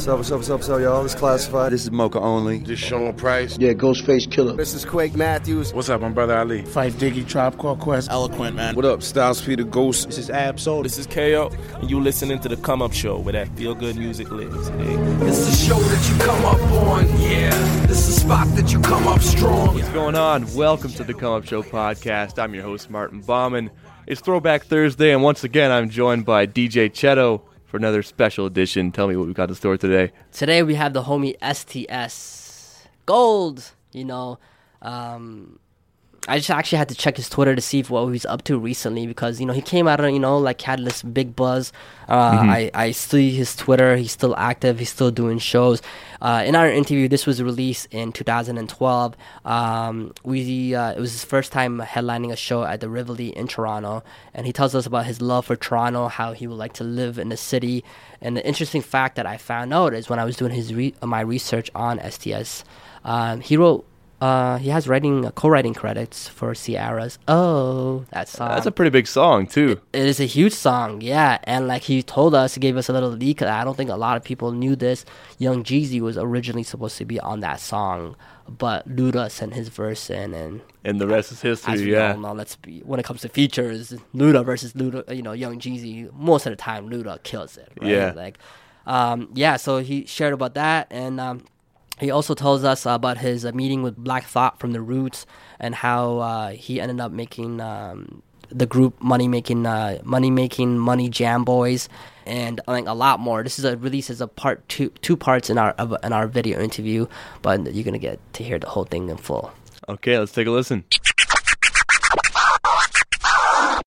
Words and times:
What's 0.00 0.06
up, 0.06 0.18
what's 0.18 0.30
up, 0.30 0.36
what's 0.38 0.48
up, 0.48 0.58
what's 0.60 0.68
up, 0.70 0.80
y'all? 0.80 1.02
This 1.02 1.14
is 1.14 1.18
Classified. 1.18 1.72
This 1.72 1.82
is 1.82 1.90
Moka 1.90 2.22
Only. 2.22 2.60
This 2.60 2.78
Sean 2.78 3.12
Price. 3.12 3.58
Yeah, 3.58 3.72
Ghostface 3.72 4.28
Killah. 4.28 4.56
This 4.56 4.72
is 4.72 4.84
Quake 4.84 5.16
Matthews. 5.16 5.74
What's 5.74 5.90
up, 5.90 6.00
my 6.00 6.08
brother 6.08 6.38
Ali? 6.38 6.62
Phife 6.62 6.92
Diggy, 6.92 7.28
Tribe 7.28 7.58
Called 7.58 7.80
Quest. 7.80 8.08
Eloquent, 8.08 8.54
man. 8.54 8.76
What 8.76 8.84
up, 8.84 9.02
Styles 9.02 9.42
P 9.42 9.56
the 9.56 9.64
Ghost? 9.64 10.06
This 10.06 10.16
is 10.16 10.30
Ab 10.30 10.60
Soul. 10.60 10.84
This 10.84 10.96
is 10.96 11.08
KO. 11.08 11.50
And 11.80 11.90
you 11.90 12.00
listening 12.00 12.38
to 12.38 12.48
the 12.48 12.56
Come 12.56 12.82
Up 12.82 12.92
Show 12.92 13.18
where 13.18 13.32
that 13.32 13.48
feel 13.58 13.74
good 13.74 13.96
music 13.96 14.30
lives. 14.30 14.70
Eh? 14.70 14.76
Hey. 14.78 15.26
It's 15.26 15.44
the 15.44 15.56
show 15.66 15.78
that 15.78 16.08
you 16.08 16.24
come 16.24 16.44
up 16.44 16.60
on, 16.86 17.20
yeah. 17.20 17.86
This 17.86 18.08
is 18.08 18.14
the 18.14 18.20
spot 18.20 18.46
that 18.54 18.72
you 18.72 18.80
come 18.80 19.08
up 19.08 19.20
strong. 19.20 19.74
What's 19.74 19.88
going 19.88 20.14
on? 20.14 20.46
Welcome 20.54 20.92
to 20.92 21.04
the 21.04 21.14
Come 21.14 21.32
Up 21.32 21.44
Show 21.44 21.64
podcast. 21.64 22.38
I'm 22.40 22.54
your 22.54 22.62
host, 22.62 22.90
Martin 22.90 23.22
Bauman. 23.22 23.70
It's 24.06 24.20
Throwback 24.20 24.64
Thursday, 24.64 25.12
and 25.12 25.22
once 25.24 25.42
again, 25.42 25.72
I'm 25.72 25.90
joined 25.90 26.24
by 26.24 26.46
DJ 26.46 26.90
Cheto 26.90 27.42
for 27.70 27.76
another 27.76 28.02
special 28.02 28.46
edition. 28.46 28.90
Tell 28.90 29.06
me 29.06 29.16
what 29.16 29.28
we 29.28 29.32
got 29.32 29.48
in 29.48 29.54
store 29.54 29.76
today. 29.76 30.12
Today 30.32 30.62
we 30.64 30.74
have 30.74 30.92
the 30.92 31.04
homie 31.04 31.36
STS 31.40 32.88
Gold. 33.06 33.72
You 33.92 34.04
know, 34.04 34.38
um, 34.82 35.60
I 36.28 36.36
just 36.36 36.50
actually 36.50 36.78
had 36.78 36.90
to 36.90 36.94
check 36.94 37.16
his 37.16 37.30
Twitter 37.30 37.54
to 37.56 37.62
see 37.62 37.82
what 37.82 38.06
he's 38.08 38.26
up 38.26 38.44
to 38.44 38.58
recently 38.58 39.06
because 39.06 39.40
you 39.40 39.46
know 39.46 39.54
he 39.54 39.62
came 39.62 39.88
out 39.88 40.00
of 40.00 40.10
you 40.10 40.18
know 40.18 40.36
like 40.38 40.60
had 40.60 40.84
this 40.84 41.02
big 41.02 41.34
buzz. 41.34 41.72
Uh, 42.08 42.38
mm-hmm. 42.38 42.50
I 42.50 42.70
I 42.74 42.90
see 42.90 43.30
his 43.30 43.56
Twitter. 43.56 43.96
He's 43.96 44.12
still 44.12 44.36
active. 44.36 44.78
He's 44.78 44.90
still 44.90 45.10
doing 45.10 45.38
shows. 45.38 45.80
Uh, 46.20 46.42
in 46.44 46.54
our 46.54 46.70
interview, 46.70 47.08
this 47.08 47.24
was 47.24 47.42
released 47.42 47.88
in 47.90 48.12
2012. 48.12 49.16
Um, 49.46 50.12
we 50.22 50.74
uh, 50.74 50.92
it 50.92 51.00
was 51.00 51.12
his 51.12 51.24
first 51.24 51.52
time 51.52 51.78
headlining 51.80 52.32
a 52.32 52.36
show 52.36 52.64
at 52.64 52.80
the 52.80 52.90
Rivoli 52.90 53.34
in 53.34 53.48
Toronto, 53.48 54.02
and 54.34 54.46
he 54.46 54.52
tells 54.52 54.74
us 54.74 54.84
about 54.84 55.06
his 55.06 55.22
love 55.22 55.46
for 55.46 55.56
Toronto, 55.56 56.08
how 56.08 56.34
he 56.34 56.46
would 56.46 56.58
like 56.58 56.74
to 56.74 56.84
live 56.84 57.18
in 57.18 57.30
the 57.30 57.36
city. 57.38 57.82
And 58.20 58.36
the 58.36 58.46
interesting 58.46 58.82
fact 58.82 59.16
that 59.16 59.24
I 59.24 59.38
found 59.38 59.72
out 59.72 59.94
is 59.94 60.10
when 60.10 60.18
I 60.18 60.24
was 60.24 60.36
doing 60.36 60.52
his 60.52 60.74
re- 60.74 60.94
my 61.02 61.22
research 61.22 61.70
on 61.74 61.98
STS, 61.98 62.62
um, 63.04 63.40
he 63.40 63.56
wrote 63.56 63.86
uh, 64.20 64.58
he 64.58 64.68
has 64.68 64.86
writing 64.86 65.24
uh, 65.24 65.30
co-writing 65.30 65.72
credits 65.72 66.28
for 66.28 66.54
Ciara's 66.54 67.18
"Oh" 67.26 68.04
that 68.10 68.28
song. 68.28 68.50
That's 68.50 68.66
a 68.66 68.70
pretty 68.70 68.90
big 68.90 69.06
song 69.06 69.46
too. 69.46 69.80
it 69.92 70.06
is 70.06 70.20
a 70.20 70.26
huge 70.26 70.52
song, 70.52 71.00
yeah. 71.00 71.38
And 71.44 71.66
like 71.66 71.82
he 71.82 72.02
told 72.02 72.34
us, 72.34 72.54
he 72.54 72.60
gave 72.60 72.76
us 72.76 72.88
a 72.88 72.92
little 72.92 73.10
leak. 73.10 73.40
I 73.42 73.64
don't 73.64 73.76
think 73.76 73.90
a 73.90 73.96
lot 73.96 74.16
of 74.16 74.24
people 74.24 74.52
knew 74.52 74.76
this. 74.76 75.04
Young 75.38 75.64
Jeezy 75.64 76.00
was 76.00 76.18
originally 76.18 76.64
supposed 76.64 76.98
to 76.98 77.04
be 77.04 77.18
on 77.18 77.40
that 77.40 77.60
song, 77.60 78.14
but 78.46 78.86
Luda 78.88 79.30
sent 79.30 79.54
his 79.54 79.68
verse 79.68 80.10
in, 80.10 80.34
and 80.34 80.60
and 80.84 81.00
the 81.00 81.06
rest 81.06 81.32
is 81.32 81.40
history. 81.40 81.92
Yeah. 81.92 82.12
know, 82.12 82.32
let's 82.32 82.56
be 82.56 82.80
when 82.80 83.00
it 83.00 83.04
comes 83.04 83.22
to 83.22 83.28
features, 83.30 83.94
Luda 84.14 84.44
versus 84.44 84.74
Luda. 84.74 85.16
You 85.16 85.22
know, 85.22 85.32
Young 85.32 85.58
Jeezy. 85.58 86.12
Most 86.12 86.44
of 86.44 86.52
the 86.52 86.56
time, 86.56 86.90
Luda 86.90 87.22
kills 87.22 87.56
it. 87.56 87.72
Right? 87.80 87.90
Yeah. 87.90 88.12
Like, 88.14 88.38
um, 88.86 89.30
yeah. 89.34 89.56
So 89.56 89.78
he 89.78 90.04
shared 90.04 90.34
about 90.34 90.54
that, 90.54 90.88
and 90.90 91.18
um, 91.20 91.44
he 92.00 92.10
also 92.10 92.34
tells 92.34 92.64
us 92.64 92.86
about 92.86 93.18
his 93.18 93.44
uh, 93.44 93.52
meeting 93.52 93.82
with 93.82 93.96
Black 93.96 94.24
Thought 94.24 94.58
from 94.58 94.72
the 94.72 94.80
Roots 94.80 95.26
and 95.58 95.74
how 95.74 96.18
uh, 96.18 96.50
he 96.50 96.80
ended 96.80 97.00
up 97.00 97.12
making 97.12 97.60
um, 97.60 98.22
the 98.48 98.66
group 98.66 99.00
money 99.02 99.28
making 99.28 99.66
uh, 99.66 100.00
money 100.02 100.30
making 100.30 100.78
money 100.78 101.08
jam 101.08 101.44
boys 101.44 101.88
and 102.26 102.60
like 102.66 102.86
a 102.86 102.94
lot 102.94 103.20
more. 103.20 103.42
This 103.42 103.58
is 103.58 103.64
a 103.64 103.76
release 103.76 104.10
as 104.10 104.20
a 104.20 104.26
part 104.26 104.66
two 104.68 104.88
two 105.02 105.16
parts 105.16 105.50
in 105.50 105.58
our 105.58 105.74
in 106.02 106.12
our 106.12 106.26
video 106.26 106.60
interview, 106.60 107.06
but 107.42 107.72
you're 107.74 107.84
gonna 107.84 107.98
get 107.98 108.18
to 108.34 108.42
hear 108.42 108.58
the 108.58 108.68
whole 108.68 108.84
thing 108.84 109.08
in 109.08 109.16
full. 109.16 109.52
Okay, 109.88 110.18
let's 110.18 110.32
take 110.32 110.46
a 110.46 110.50
listen. 110.50 110.84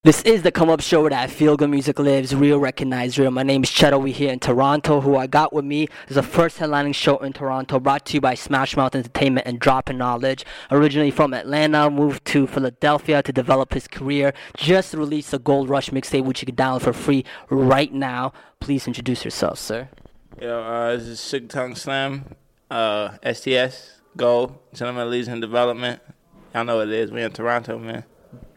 This 0.06 0.22
is 0.23 0.42
the 0.42 0.52
Come 0.52 0.70
Up 0.70 0.82
Show 0.82 1.08
that 1.08 1.30
feel 1.30 1.56
good 1.56 1.69
music 1.69 1.97
lives, 1.97 2.36
real 2.36 2.59
recognized 2.59 3.18
real. 3.18 3.31
My 3.31 3.41
name 3.41 3.64
is 3.64 3.69
Cheto. 3.69 4.02
We 4.02 4.12
here 4.12 4.34
in 4.34 4.40
Toronto. 4.41 5.00
Who 5.00 5.16
I 5.16 5.28
got 5.28 5.53
with 5.53 5.64
me 5.64 5.88
is 6.09 6.16
the 6.16 6.22
first 6.22 6.59
headlining 6.59 6.94
show 6.94 7.19
in 7.19 7.31
Toronto, 7.31 7.80
brought 7.80 8.06
to 8.08 8.16
you 8.16 8.19
by 8.19 8.36
Smash 8.36 8.75
Mouth 8.75 8.96
Entertainment 8.96 9.47
and 9.47 9.62
Dropping 9.62 9.97
Knowledge. 9.97 10.46
Originally 10.72 11.09
from 11.09 11.34
Atlanta, 11.34 11.90
moved 11.90 12.25
to 12.25 12.47
Philadelphia 12.47 13.24
to 13.24 13.31
develop 13.31 13.74
his 13.74 13.88
career. 13.88 14.34
Just 14.58 14.94
released 14.94 15.34
a 15.34 15.40
Gold 15.40 15.69
Rush 15.69 15.90
mixtape, 15.90 16.25
which 16.25 16.42
you 16.42 16.47
can 16.47 16.58
download 16.58 16.81
for 16.81 16.92
free 16.92 17.24
right 17.50 17.94
now. 17.94 18.34
Please 18.59 18.86
introduce 18.88 19.24
yourself, 19.24 19.58
sir. 19.58 19.88
Yo, 20.42 20.63
uh, 20.63 20.97
this 20.97 21.03
is 21.03 21.22
Sick 21.22 21.47
Tongue 21.47 21.75
Slam, 21.75 22.25
uh, 22.69 23.12
STS, 23.24 24.02
Gold, 24.18 24.58
Gentleman 24.74 25.09
Leads 25.09 25.30
in 25.30 25.40
Development. 25.40 26.02
Y'all 26.53 26.66
know 26.66 26.75
what 26.80 26.90
it 26.90 26.94
is. 26.94 27.09
We 27.09 27.24
in 27.24 27.31
Toronto, 27.31 27.80
man. 27.80 28.03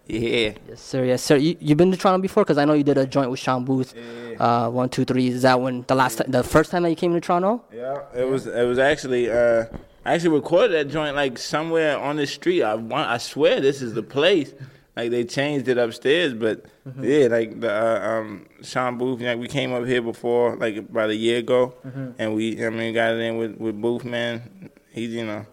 Yeah. 0.08 0.52
Yes, 0.68 0.80
sir. 0.80 1.04
Yes, 1.04 1.22
sir. 1.22 1.36
You 1.36 1.56
you 1.60 1.74
been 1.74 1.90
to 1.90 1.96
Toronto 1.96 2.22
before? 2.22 2.44
Because 2.44 2.58
I 2.58 2.64
know 2.64 2.74
you 2.74 2.84
did 2.84 2.98
a 2.98 3.06
joint 3.06 3.30
with 3.30 3.40
Sean 3.40 3.64
Booth. 3.64 3.94
Yeah. 3.96 4.36
Uh, 4.38 4.70
one, 4.70 4.88
two, 4.88 5.04
three. 5.04 5.28
Is 5.28 5.42
that 5.42 5.60
when 5.60 5.84
the 5.88 5.94
last 5.94 6.18
time, 6.18 6.30
the 6.30 6.44
first 6.44 6.70
time 6.70 6.84
that 6.84 6.90
you 6.90 6.96
came 6.96 7.12
to 7.12 7.20
Toronto? 7.20 7.64
Yeah. 7.72 8.02
It 8.14 8.28
was. 8.28 8.46
It 8.46 8.66
was 8.66 8.78
actually. 8.78 9.30
Uh, 9.30 9.66
I 10.04 10.14
actually 10.14 10.36
recorded 10.36 10.72
that 10.72 10.92
joint 10.92 11.16
like 11.16 11.36
somewhere 11.38 11.98
on 11.98 12.16
the 12.16 12.26
street. 12.26 12.62
I 12.62 12.74
want. 12.74 13.10
I 13.10 13.18
swear 13.18 13.60
this 13.60 13.82
is 13.82 13.94
the 13.94 14.02
place. 14.02 14.54
Like 14.94 15.10
they 15.10 15.24
changed 15.24 15.68
it 15.68 15.76
upstairs, 15.76 16.32
but 16.32 16.64
mm-hmm. 16.88 17.04
yeah, 17.04 17.26
like 17.26 17.60
the 17.60 17.70
uh, 17.70 18.08
um, 18.08 18.46
Sean 18.62 18.96
Booth. 18.96 19.20
Like 19.20 19.38
we 19.38 19.48
came 19.48 19.74
up 19.74 19.84
here 19.84 20.00
before, 20.00 20.56
like 20.56 20.76
about 20.76 21.10
a 21.10 21.16
year 21.16 21.38
ago, 21.38 21.74
mm-hmm. 21.86 22.12
and 22.18 22.34
we. 22.34 22.64
I 22.64 22.70
mean, 22.70 22.94
got 22.94 23.12
it 23.12 23.20
in 23.20 23.36
with 23.36 23.58
with 23.58 23.78
Booth, 23.78 24.04
man. 24.04 24.70
He's 24.92 25.10
you 25.10 25.26
know, 25.26 25.44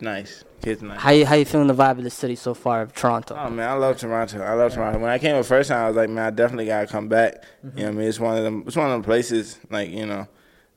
nice. 0.00 0.44
Kids 0.66 0.82
nice. 0.82 0.98
How 0.98 1.12
you 1.12 1.24
how 1.24 1.36
you 1.36 1.44
feeling 1.44 1.68
the 1.68 1.74
vibe 1.76 1.98
of 1.98 2.02
the 2.02 2.10
city 2.10 2.34
so 2.34 2.52
far 2.52 2.82
of 2.82 2.92
Toronto? 2.92 3.36
Oh 3.38 3.48
man, 3.48 3.70
I 3.70 3.74
love 3.74 3.98
Toronto. 3.98 4.42
I 4.42 4.54
love 4.54 4.74
Toronto. 4.74 4.98
When 4.98 5.08
I 5.08 5.16
came 5.16 5.36
the 5.36 5.44
first 5.44 5.68
time, 5.68 5.84
I 5.84 5.86
was 5.86 5.96
like, 5.96 6.10
man, 6.10 6.26
I 6.26 6.30
definitely 6.30 6.66
gotta 6.66 6.88
come 6.88 7.06
back. 7.06 7.44
Mm-hmm. 7.64 7.78
You 7.78 7.84
know 7.84 7.90
what 7.90 7.94
I 7.94 7.98
mean? 8.00 8.08
It's 8.08 8.18
one 8.18 8.36
of 8.36 8.42
them. 8.42 8.64
It's 8.66 8.74
one 8.74 8.86
of 8.86 8.90
them 8.90 9.04
places 9.04 9.60
like 9.70 9.90
you 9.90 10.06
know, 10.06 10.26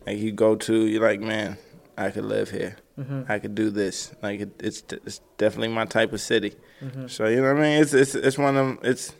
like 0.05 0.19
you 0.19 0.31
go 0.31 0.55
to. 0.55 0.85
You're 0.85 1.01
like, 1.01 1.22
man, 1.22 1.57
I 1.97 2.11
could 2.11 2.25
live 2.25 2.51
here. 2.51 2.78
Mm-hmm. 2.99 3.31
I 3.31 3.39
could 3.39 3.55
do 3.55 3.72
this. 3.72 4.13
Like 4.22 4.41
it, 4.41 4.51
it's 4.59 4.83
it's 4.91 5.22
definitely 5.39 5.69
my 5.69 5.85
type 5.85 6.13
of 6.13 6.22
city. 6.22 6.53
Mm-hmm. 6.83 7.07
So 7.07 7.25
you 7.25 7.38
know 7.38 7.51
what 7.51 7.59
I 7.59 7.61
mean? 7.63 7.81
It's 7.81 7.95
it's 7.95 8.13
it's 8.13 8.38
one 8.38 8.55
of 8.55 8.67
them. 8.67 8.79
It's 8.83 9.16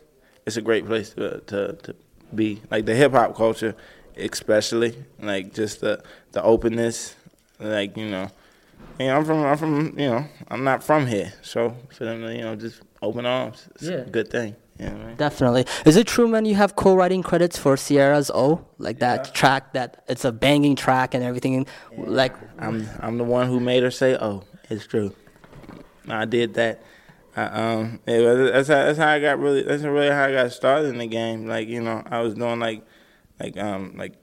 it's 0.46 0.56
a 0.56 0.62
great 0.62 0.86
place 0.86 1.10
to 1.14 1.40
to, 1.48 1.72
to 1.82 1.96
be. 2.32 2.62
Like 2.70 2.86
the 2.86 2.94
hip 2.94 3.10
hop 3.10 3.34
culture, 3.34 3.74
especially 4.16 4.94
like 5.18 5.52
just 5.52 5.80
the 5.80 6.00
the 6.30 6.44
openness. 6.44 7.16
Like 7.58 7.96
you 7.96 8.08
know 8.08 8.30
you 9.00 9.06
know, 9.06 9.16
I'm 9.16 9.24
from, 9.24 9.44
I'm 9.44 9.56
from, 9.56 9.98
you 9.98 10.08
know, 10.08 10.24
I'm 10.48 10.64
not 10.64 10.82
from 10.82 11.06
here. 11.06 11.32
So 11.42 11.76
for 11.96 12.04
them 12.04 12.22
to, 12.22 12.34
you 12.34 12.42
know, 12.42 12.56
just 12.56 12.82
open 13.02 13.26
arms, 13.26 13.68
it's 13.74 13.84
yeah. 13.84 13.98
a 13.98 14.10
good 14.10 14.30
thing. 14.30 14.56
Yeah, 14.78 14.94
right? 15.04 15.16
Definitely. 15.16 15.66
Is 15.84 15.96
it 15.96 16.06
true, 16.06 16.26
man? 16.26 16.46
You 16.46 16.54
have 16.54 16.74
co-writing 16.74 17.22
credits 17.22 17.58
for 17.58 17.76
Ciara's 17.76 18.30
"Oh," 18.32 18.64
like 18.78 18.96
yeah. 18.96 19.16
that 19.16 19.34
track. 19.34 19.74
That 19.74 20.02
it's 20.08 20.24
a 20.24 20.32
banging 20.32 20.74
track 20.74 21.12
and 21.12 21.22
everything. 21.22 21.66
Yeah. 21.92 22.04
Like 22.06 22.34
I'm, 22.58 22.88
I'm 23.00 23.18
the 23.18 23.24
one 23.24 23.46
who 23.48 23.60
made 23.60 23.82
her 23.82 23.90
say 23.90 24.16
"Oh." 24.16 24.44
It's 24.70 24.86
true. 24.86 25.14
I 26.08 26.24
did 26.24 26.54
that. 26.54 26.82
I, 27.36 27.42
um, 27.42 28.00
it 28.06 28.24
was, 28.24 28.52
that's 28.52 28.68
how 28.68 28.84
that's 28.84 28.98
how 28.98 29.08
I 29.08 29.20
got 29.20 29.38
really. 29.38 29.62
That's 29.62 29.82
really 29.82 30.08
how 30.08 30.24
I 30.24 30.32
got 30.32 30.52
started 30.52 30.88
in 30.88 30.98
the 30.98 31.06
game. 31.06 31.46
Like 31.46 31.68
you 31.68 31.82
know, 31.82 32.02
I 32.06 32.20
was 32.20 32.34
doing 32.34 32.60
like, 32.60 32.86
like 33.38 33.58
um, 33.58 33.96
like 33.96 34.14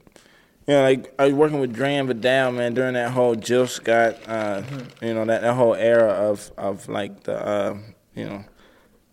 you 0.68 0.74
know, 0.74 0.82
like 0.82 1.14
I 1.18 1.24
was 1.24 1.32
working 1.32 1.60
with 1.60 1.72
Dre 1.74 1.94
and 1.94 2.06
Vidal, 2.06 2.52
man, 2.52 2.74
during 2.74 2.92
that 2.92 3.10
whole 3.12 3.34
Jill 3.34 3.66
Scott, 3.66 4.18
uh, 4.26 4.60
mm-hmm. 4.60 5.04
you 5.04 5.14
know, 5.14 5.24
that, 5.24 5.40
that 5.40 5.54
whole 5.54 5.74
era 5.74 6.10
of 6.10 6.52
of 6.58 6.86
like 6.90 7.22
the, 7.22 7.34
uh, 7.34 7.78
you 8.14 8.26
know, 8.26 8.44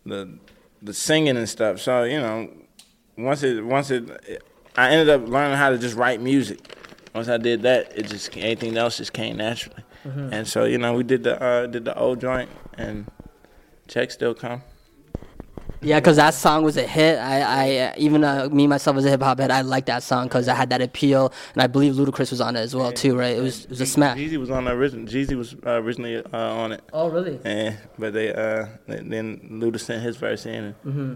the 0.06 0.38
the 0.82 0.94
singing 0.94 1.38
and 1.38 1.48
stuff. 1.48 1.80
So 1.80 2.04
you 2.04 2.20
know, 2.20 2.50
once 3.18 3.42
it 3.42 3.66
once 3.66 3.90
it, 3.90 4.44
I 4.76 4.90
ended 4.90 5.10
up 5.10 5.30
learning 5.30 5.58
how 5.58 5.70
to 5.70 5.78
just 5.78 5.96
write 5.96 6.20
music. 6.20 6.60
Once 7.14 7.30
I 7.30 7.38
did 7.38 7.62
that, 7.62 7.98
it 7.98 8.08
just 8.08 8.36
anything 8.36 8.76
else 8.76 8.98
just 8.98 9.14
came 9.14 9.38
naturally. 9.38 9.84
Mm-hmm. 10.04 10.34
And 10.34 10.46
so 10.46 10.66
you 10.66 10.78
know, 10.78 10.94
we 10.94 11.04
did 11.04 11.24
the 11.24 11.42
uh, 11.42 11.68
did 11.68 11.86
the 11.86 11.98
old 11.98 12.20
joint, 12.20 12.50
and 12.78 13.10
checks 13.88 14.14
still 14.14 14.34
come. 14.34 14.62
Yeah, 15.82 16.00
because 16.00 16.18
that 16.18 16.34
song 16.34 16.64
was 16.64 16.78
a 16.78 16.84
hit. 16.84 17.18
I, 17.18 17.42
I 17.42 17.78
uh, 17.78 17.94
even 17.98 18.24
uh, 18.24 18.50
me 18.50 18.68
myself 18.68 18.98
as 18.98 19.06
a 19.06 19.10
hip 19.10 19.22
hop 19.22 19.40
head, 19.40 19.52
I 19.52 19.62
liked 19.62 19.88
that 19.88 20.04
song 20.04 20.28
because 20.28 20.48
it 20.48 20.56
had 20.56 20.70
that 20.70 20.82
appeal, 20.82 21.34
and 21.54 21.62
I 21.62 21.68
believe 21.68 21.94
Ludacris 21.94 22.32
was 22.32 22.42
on 22.42 22.56
it 22.56 22.62
as 22.62 22.76
well 22.76 22.92
too, 22.92 23.18
right? 23.18 23.38
It 23.38 23.42
was 23.42 23.66
it 23.66 23.70
was 23.70 23.82
a 23.82 23.86
smash. 23.86 24.18
Jeezy 24.18 24.38
was 24.38 24.50
on 24.50 24.66
the 24.66 24.72
original. 24.72 25.06
Jeezy 25.06 25.36
was 25.36 25.56
uh, 25.66 25.82
originally 25.82 26.18
uh, 26.18 26.38
on 26.38 26.72
it. 26.72 26.84
Oh, 26.94 27.10
really? 27.10 27.40
Yeah, 27.46 27.78
but 27.98 28.14
they 28.14 28.34
uh 28.34 28.68
then 28.88 29.50
Luda 29.52 29.80
sent 29.80 30.04
his 30.04 30.18
verse 30.18 30.46
in. 30.46 30.64
And, 30.64 30.76
mm-hmm. 30.84 31.14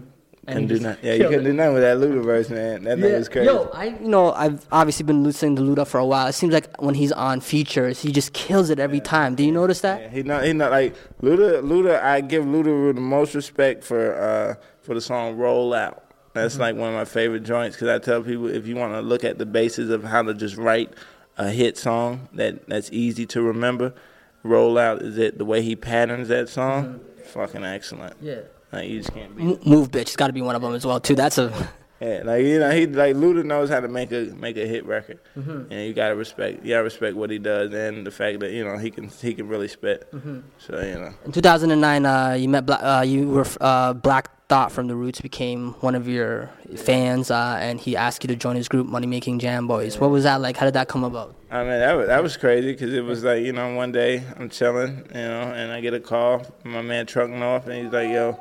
And 0.56 0.68
do 0.68 0.78
not, 0.78 1.02
yeah, 1.02 1.14
you 1.14 1.24
couldn't 1.28 1.44
do 1.44 1.52
nothing 1.52 1.74
with 1.74 1.82
that 1.82 1.96
Luda 1.98 2.22
verse, 2.22 2.50
man. 2.50 2.84
That 2.84 2.98
yeah. 2.98 3.18
was 3.18 3.28
crazy. 3.28 3.46
Yo, 3.46 3.70
I, 3.72 3.86
you 3.86 4.08
know, 4.08 4.32
I've 4.32 4.66
obviously 4.70 5.04
been 5.04 5.22
listening 5.22 5.56
to 5.56 5.62
Luda 5.62 5.86
for 5.86 5.98
a 5.98 6.06
while. 6.06 6.26
It 6.26 6.32
seems 6.32 6.52
like 6.52 6.80
when 6.80 6.94
he's 6.94 7.12
on 7.12 7.40
features, 7.40 8.02
he 8.02 8.12
just 8.12 8.32
kills 8.32 8.70
it 8.70 8.78
every 8.78 8.98
yeah. 8.98 9.04
time. 9.04 9.34
Do 9.34 9.44
you 9.44 9.52
notice 9.52 9.80
that? 9.82 10.00
Yeah, 10.00 10.08
he 10.08 10.22
not, 10.22 10.44
he 10.44 10.52
not 10.52 10.70
like 10.70 10.94
Luda. 11.22 11.62
Luda, 11.62 12.02
I 12.02 12.20
give 12.20 12.44
Luda 12.44 12.94
the 12.94 13.00
most 13.00 13.34
respect 13.34 13.84
for 13.84 14.14
uh, 14.14 14.54
for 14.82 14.94
the 14.94 15.00
song 15.00 15.36
"Roll 15.36 15.74
Out." 15.74 16.04
That's 16.32 16.54
mm-hmm. 16.54 16.62
like 16.62 16.76
one 16.76 16.90
of 16.90 16.94
my 16.94 17.04
favorite 17.04 17.42
joints 17.42 17.76
because 17.76 17.88
I 17.88 17.98
tell 17.98 18.22
people 18.22 18.48
if 18.48 18.66
you 18.66 18.76
want 18.76 18.92
to 18.94 19.00
look 19.00 19.24
at 19.24 19.38
the 19.38 19.46
basis 19.46 19.90
of 19.90 20.04
how 20.04 20.22
to 20.22 20.34
just 20.34 20.56
write 20.56 20.92
a 21.36 21.50
hit 21.50 21.76
song 21.76 22.28
that 22.34 22.68
that's 22.68 22.90
easy 22.92 23.26
to 23.26 23.42
remember, 23.42 23.94
roll 24.42 24.78
out 24.78 25.02
is 25.02 25.18
it 25.18 25.38
the 25.38 25.44
way 25.44 25.62
he 25.62 25.74
patterns 25.74 26.28
that 26.28 26.48
song, 26.48 27.00
fucking 27.24 27.64
excellent. 27.64 28.16
Yeah. 28.20 28.40
Like 28.72 28.88
you 28.88 28.98
just 28.98 29.12
can't 29.12 29.36
beat. 29.36 29.66
Move, 29.66 29.90
bitch. 29.90 30.02
It's 30.02 30.16
got 30.16 30.28
to 30.28 30.32
be 30.32 30.42
one 30.42 30.54
of 30.56 30.62
them 30.62 30.74
as 30.74 30.86
well 30.86 31.00
too. 31.00 31.14
That's 31.14 31.38
a 31.38 31.52
Yeah, 32.00 32.22
like 32.24 32.42
you 32.44 32.58
know, 32.58 32.70
he 32.70 32.86
like 32.86 33.14
Luda 33.14 33.44
knows 33.44 33.68
how 33.68 33.78
to 33.80 33.86
make 33.88 34.10
a 34.10 34.32
make 34.34 34.56
a 34.56 34.66
hit 34.66 34.86
record, 34.86 35.18
Mm-hmm. 35.36 35.70
and 35.70 35.86
you 35.86 35.92
gotta 35.92 36.14
respect, 36.16 36.64
you 36.64 36.70
gotta 36.70 36.84
respect 36.84 37.14
what 37.14 37.28
he 37.28 37.38
does 37.38 37.74
and 37.74 38.06
the 38.06 38.10
fact 38.10 38.40
that 38.40 38.52
you 38.52 38.64
know 38.64 38.78
he 38.78 38.90
can 38.90 39.08
he 39.08 39.34
can 39.34 39.48
really 39.48 39.68
spit. 39.68 40.10
Mm-hmm. 40.10 40.38
So 40.56 40.80
you 40.80 40.94
know, 40.94 41.12
in 41.26 41.32
2009. 41.32 42.06
Uh, 42.06 42.32
you 42.40 42.48
met 42.48 42.64
Bla- 42.64 42.80
uh, 43.00 43.02
you 43.02 43.28
were 43.28 43.44
uh, 43.60 43.92
Black 43.92 44.30
Thought 44.48 44.72
from 44.72 44.86
the 44.86 44.94
Roots 44.96 45.20
became 45.20 45.74
one 45.80 45.94
of 45.94 46.08
your 46.08 46.50
fans, 46.74 47.30
uh, 47.30 47.58
and 47.60 47.78
he 47.78 47.96
asked 47.98 48.24
you 48.24 48.28
to 48.28 48.34
join 48.34 48.56
his 48.56 48.66
group, 48.66 48.86
Money 48.86 49.06
Making 49.06 49.38
Jam 49.38 49.66
Boys. 49.68 49.98
What 50.00 50.08
was 50.10 50.24
that 50.24 50.40
like? 50.40 50.56
How 50.56 50.64
did 50.64 50.74
that 50.74 50.88
come 50.88 51.04
about? 51.04 51.34
I 51.50 51.58
mean 51.60 51.68
that 51.80 51.92
was 51.92 52.06
that 52.06 52.22
was 52.22 52.34
crazy 52.38 52.72
because 52.72 52.94
it 52.94 53.04
was 53.04 53.22
like 53.24 53.44
you 53.44 53.52
know 53.52 53.74
one 53.74 53.92
day 53.92 54.24
I'm 54.38 54.48
chilling, 54.48 55.04
you 55.08 55.20
know, 55.20 55.52
and 55.54 55.70
I 55.70 55.82
get 55.82 55.92
a 55.92 56.00
call 56.00 56.38
from 56.62 56.72
my 56.72 56.80
man 56.80 57.04
Truck 57.04 57.28
North, 57.28 57.66
and 57.66 57.74
he's 57.84 57.92
like, 57.92 58.08
"Yo, 58.08 58.40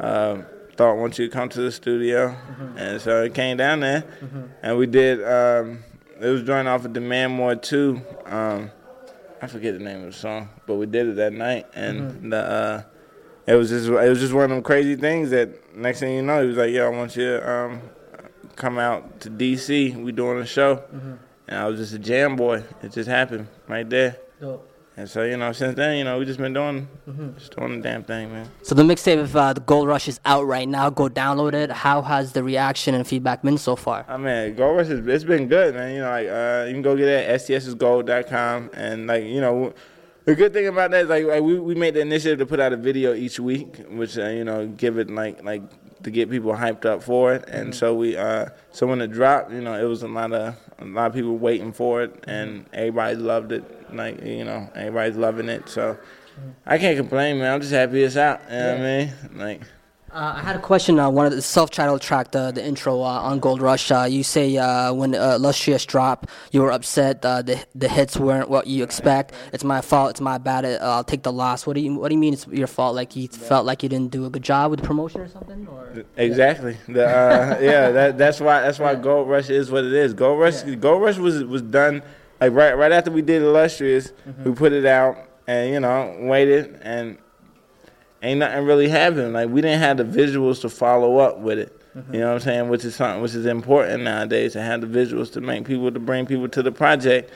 um, 0.00 0.44
thought 0.76 0.96
want 0.96 1.18
you 1.18 1.26
to 1.28 1.32
come 1.32 1.48
to 1.50 1.60
the 1.60 1.70
studio," 1.72 2.34
and 2.76 3.00
so 3.00 3.24
I 3.24 3.28
came 3.28 3.56
down 3.56 3.80
there, 3.80 4.04
and 4.62 4.76
we 4.78 4.86
did. 4.86 5.22
Um, 5.22 5.84
it 6.20 6.28
was 6.28 6.42
joined 6.42 6.68
off 6.68 6.84
of 6.84 6.92
Demand 6.92 7.32
More 7.32 7.54
Two. 7.54 8.02
Um, 8.26 8.70
I 9.42 9.46
forget 9.46 9.72
the 9.78 9.84
name 9.84 10.00
of 10.00 10.12
the 10.12 10.18
song, 10.18 10.48
but 10.66 10.74
we 10.74 10.86
did 10.86 11.06
it 11.08 11.16
that 11.16 11.32
night, 11.32 11.66
and 11.74 12.32
the. 12.32 12.36
Uh, 12.38 12.82
it 13.46 13.54
was 13.54 13.70
just 13.70 13.88
it 13.88 14.08
was 14.08 14.20
just 14.20 14.32
one 14.32 14.44
of 14.44 14.50
them 14.50 14.62
crazy 14.62 14.94
things 14.96 15.30
that 15.30 15.74
next 15.76 16.00
thing 16.00 16.14
you 16.14 16.22
know 16.22 16.40
he 16.42 16.48
was 16.48 16.56
like, 16.56 16.70
"Yo, 16.72 16.86
I 16.86 16.88
want 16.96 17.16
you 17.16 17.24
to 17.24 17.50
um, 17.50 17.80
come 18.54 18.78
out 18.78 19.20
to 19.22 19.30
DC. 19.30 19.96
We 20.02 20.12
doing 20.12 20.38
a 20.38 20.46
show." 20.46 20.84
And 21.48 21.58
I 21.58 21.66
was 21.66 21.80
just 21.80 21.94
a 21.94 21.98
jam 21.98 22.36
boy. 22.36 22.62
It 22.82 22.92
just 22.92 23.08
happened 23.08 23.48
right 23.66 23.88
there. 23.88 24.18
And 24.96 25.08
so, 25.08 25.22
you 25.22 25.36
know, 25.36 25.52
since 25.52 25.76
then, 25.76 25.96
you 25.96 26.04
know, 26.04 26.18
we 26.18 26.24
just 26.24 26.38
been 26.38 26.52
doing 26.52 26.86
just 27.38 27.56
doing 27.56 27.76
the 27.76 27.82
damn 27.82 28.02
thing, 28.02 28.32
man. 28.32 28.50
So 28.62 28.74
the 28.74 28.82
mixtape 28.82 29.20
of 29.20 29.34
uh, 29.34 29.52
the 29.54 29.60
Gold 29.60 29.88
Rush 29.88 30.08
is 30.08 30.20
out 30.24 30.46
right 30.46 30.68
now. 30.68 30.90
Go 30.90 31.08
download 31.08 31.54
it. 31.54 31.70
How 31.70 32.02
has 32.02 32.32
the 32.32 32.42
reaction 32.42 32.94
and 32.94 33.06
feedback 33.06 33.42
been 33.42 33.56
so 33.56 33.76
far? 33.76 34.04
I 34.08 34.16
mean, 34.16 34.54
Gold 34.56 34.76
Rush 34.76 34.88
is 34.88 35.06
it's 35.06 35.24
been 35.24 35.48
good, 35.48 35.74
man. 35.74 35.94
You 35.94 36.00
know, 36.00 36.10
like 36.10 36.28
uh, 36.28 36.64
you 36.66 36.74
can 36.74 36.82
go 36.82 36.96
get 36.96 37.08
it 37.08 37.28
at 37.28 37.40
stssgold.com 37.40 38.70
and 38.74 39.06
like, 39.06 39.24
you 39.24 39.40
know, 39.40 39.72
the 40.24 40.34
good 40.34 40.52
thing 40.52 40.66
about 40.66 40.90
that 40.90 41.04
is 41.04 41.08
like, 41.08 41.24
like 41.24 41.42
we 41.42 41.58
we 41.58 41.74
made 41.74 41.94
the 41.94 42.00
initiative 42.00 42.38
to 42.40 42.46
put 42.46 42.60
out 42.60 42.72
a 42.72 42.76
video 42.76 43.14
each 43.14 43.40
week, 43.40 43.78
which 43.90 44.18
uh, 44.18 44.26
you 44.28 44.44
know, 44.44 44.66
give 44.66 44.98
it 44.98 45.10
like 45.10 45.42
like 45.42 45.62
to 46.02 46.10
get 46.10 46.30
people 46.30 46.52
hyped 46.52 46.84
up 46.84 47.02
for 47.02 47.32
it. 47.34 47.48
And 47.48 47.74
so 47.74 47.94
we 47.94 48.16
uh 48.16 48.46
so 48.70 48.86
when 48.86 49.00
it 49.00 49.12
dropped, 49.12 49.52
you 49.52 49.60
know, 49.60 49.74
it 49.74 49.84
was 49.88 50.02
a 50.02 50.08
lot 50.08 50.32
of 50.32 50.56
a 50.78 50.84
lot 50.84 51.06
of 51.06 51.14
people 51.14 51.36
waiting 51.38 51.72
for 51.72 52.02
it 52.02 52.24
and 52.26 52.66
everybody 52.72 53.16
loved 53.16 53.52
it. 53.52 53.64
Like, 53.92 54.22
you 54.22 54.44
know, 54.44 54.68
everybody's 54.74 55.16
loving 55.16 55.48
it. 55.48 55.68
So 55.68 55.96
I 56.66 56.78
can't 56.78 56.96
complain, 56.96 57.38
man. 57.38 57.54
I'm 57.54 57.60
just 57.60 57.72
happy 57.72 58.02
it's 58.02 58.16
out. 58.16 58.40
You 58.50 58.56
know 58.56 58.72
what 58.72 58.80
I 58.80 58.82
mean? 58.82 59.12
Like 59.34 59.62
Uh, 60.12 60.34
I 60.36 60.40
had 60.40 60.56
a 60.56 60.58
question. 60.58 60.98
Uh, 60.98 61.08
one 61.08 61.24
of 61.24 61.30
the 61.32 61.40
self-titled 61.40 62.00
track, 62.02 62.32
the 62.32 62.50
the 62.50 62.64
intro 62.64 63.00
uh, 63.00 63.28
on 63.28 63.38
Gold 63.38 63.62
Rush. 63.62 63.92
Uh, 63.92 64.08
you 64.10 64.24
say 64.24 64.56
uh, 64.56 64.92
when 64.92 65.14
uh, 65.14 65.36
Illustrious 65.36 65.86
dropped, 65.86 66.28
you 66.50 66.62
were 66.62 66.72
upset. 66.72 67.24
Uh, 67.24 67.42
the 67.42 67.64
the 67.76 67.88
hits 67.88 68.16
weren't 68.16 68.50
what 68.50 68.66
you 68.66 68.82
expect. 68.82 69.34
It's 69.52 69.62
my 69.62 69.80
fault. 69.80 70.10
It's 70.10 70.20
my 70.20 70.38
bad. 70.38 70.64
Uh, 70.64 70.78
I'll 70.82 71.04
take 71.04 71.22
the 71.22 71.30
loss. 71.32 71.64
What 71.64 71.74
do 71.74 71.80
you 71.80 71.94
What 71.94 72.08
do 72.08 72.14
you 72.16 72.20
mean? 72.20 72.32
It's 72.32 72.46
your 72.48 72.66
fault? 72.66 72.96
Like 72.96 73.14
you 73.14 73.28
felt 73.28 73.66
like 73.66 73.84
you 73.84 73.88
didn't 73.88 74.10
do 74.10 74.26
a 74.26 74.30
good 74.30 74.42
job 74.42 74.72
with 74.72 74.80
the 74.80 74.86
promotion 74.86 75.20
or 75.20 75.28
something? 75.28 75.68
Or 75.70 76.04
Exactly. 76.16 76.76
The, 76.88 77.06
uh, 77.06 77.58
yeah, 77.70 77.90
that, 77.92 78.18
that's 78.18 78.40
why 78.40 78.62
that's 78.62 78.80
why 78.80 78.96
Gold 78.96 79.28
Rush 79.28 79.48
is 79.48 79.70
what 79.70 79.84
it 79.84 79.92
is. 79.92 80.12
Gold 80.12 80.40
Rush 80.40 80.62
Gold 80.62 81.02
Rush 81.02 81.18
was 81.18 81.44
was 81.44 81.62
done 81.62 82.02
like 82.40 82.52
right 82.52 82.76
right 82.76 82.92
after 82.92 83.10
we 83.10 83.22
did 83.22 83.42
Illustrious, 83.42 84.12
mm-hmm. 84.26 84.44
we 84.44 84.54
put 84.54 84.72
it 84.72 84.86
out 84.86 85.16
and 85.46 85.72
you 85.72 85.80
know 85.80 86.16
waited 86.20 86.78
and 86.82 87.18
ain't 88.22 88.40
nothing 88.40 88.64
really 88.64 88.88
happened. 88.88 89.32
Like 89.32 89.48
we 89.48 89.60
didn't 89.60 89.80
have 89.80 89.96
the 89.96 90.04
visuals 90.04 90.60
to 90.62 90.68
follow 90.68 91.18
up 91.18 91.38
with 91.38 91.58
it. 91.58 91.76
Mm-hmm. 91.96 92.14
You 92.14 92.20
know 92.20 92.28
what 92.28 92.34
I'm 92.34 92.40
saying? 92.40 92.68
Which 92.68 92.84
is 92.84 92.94
something 92.94 93.20
which 93.22 93.34
is 93.34 93.46
important 93.46 94.04
nowadays 94.04 94.52
to 94.52 94.62
have 94.62 94.80
the 94.80 94.86
visuals 94.86 95.32
to 95.32 95.40
make 95.40 95.64
people 95.64 95.90
to 95.90 96.00
bring 96.00 96.26
people 96.26 96.48
to 96.48 96.62
the 96.62 96.72
project. 96.72 97.32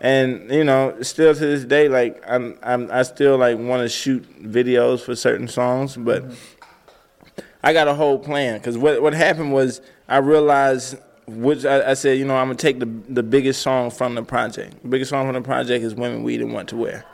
And 0.00 0.50
you 0.50 0.64
know, 0.64 0.96
still 1.02 1.34
to 1.34 1.40
this 1.40 1.64
day, 1.64 1.88
like 1.88 2.22
I'm, 2.28 2.58
I'm 2.62 2.90
I 2.90 3.02
still 3.02 3.38
like 3.38 3.58
want 3.58 3.82
to 3.82 3.88
shoot 3.88 4.24
videos 4.42 5.00
for 5.00 5.16
certain 5.16 5.48
songs, 5.48 5.96
but 5.96 6.22
mm-hmm. 6.22 7.40
I 7.62 7.72
got 7.72 7.88
a 7.88 7.94
whole 7.94 8.18
plan 8.18 8.58
because 8.58 8.78
what 8.78 9.02
what 9.02 9.14
happened 9.14 9.52
was 9.52 9.80
I 10.08 10.18
realized 10.18 10.96
which 11.26 11.64
I, 11.64 11.90
I 11.90 11.94
said, 11.94 12.18
you 12.18 12.24
know, 12.24 12.36
I'm 12.36 12.48
gonna 12.48 12.56
take 12.56 12.78
the 12.78 12.86
the 13.08 13.22
biggest 13.22 13.62
song 13.62 13.90
from 13.90 14.14
the 14.14 14.22
project. 14.22 14.82
The 14.82 14.88
biggest 14.88 15.10
song 15.10 15.26
from 15.26 15.34
the 15.34 15.46
project 15.46 15.84
is 15.84 15.94
"Women, 15.94 16.22
We 16.22 16.34
Weed, 16.34 16.42
and 16.42 16.52
What 16.52 16.68
to 16.68 16.76
Wear." 16.76 17.04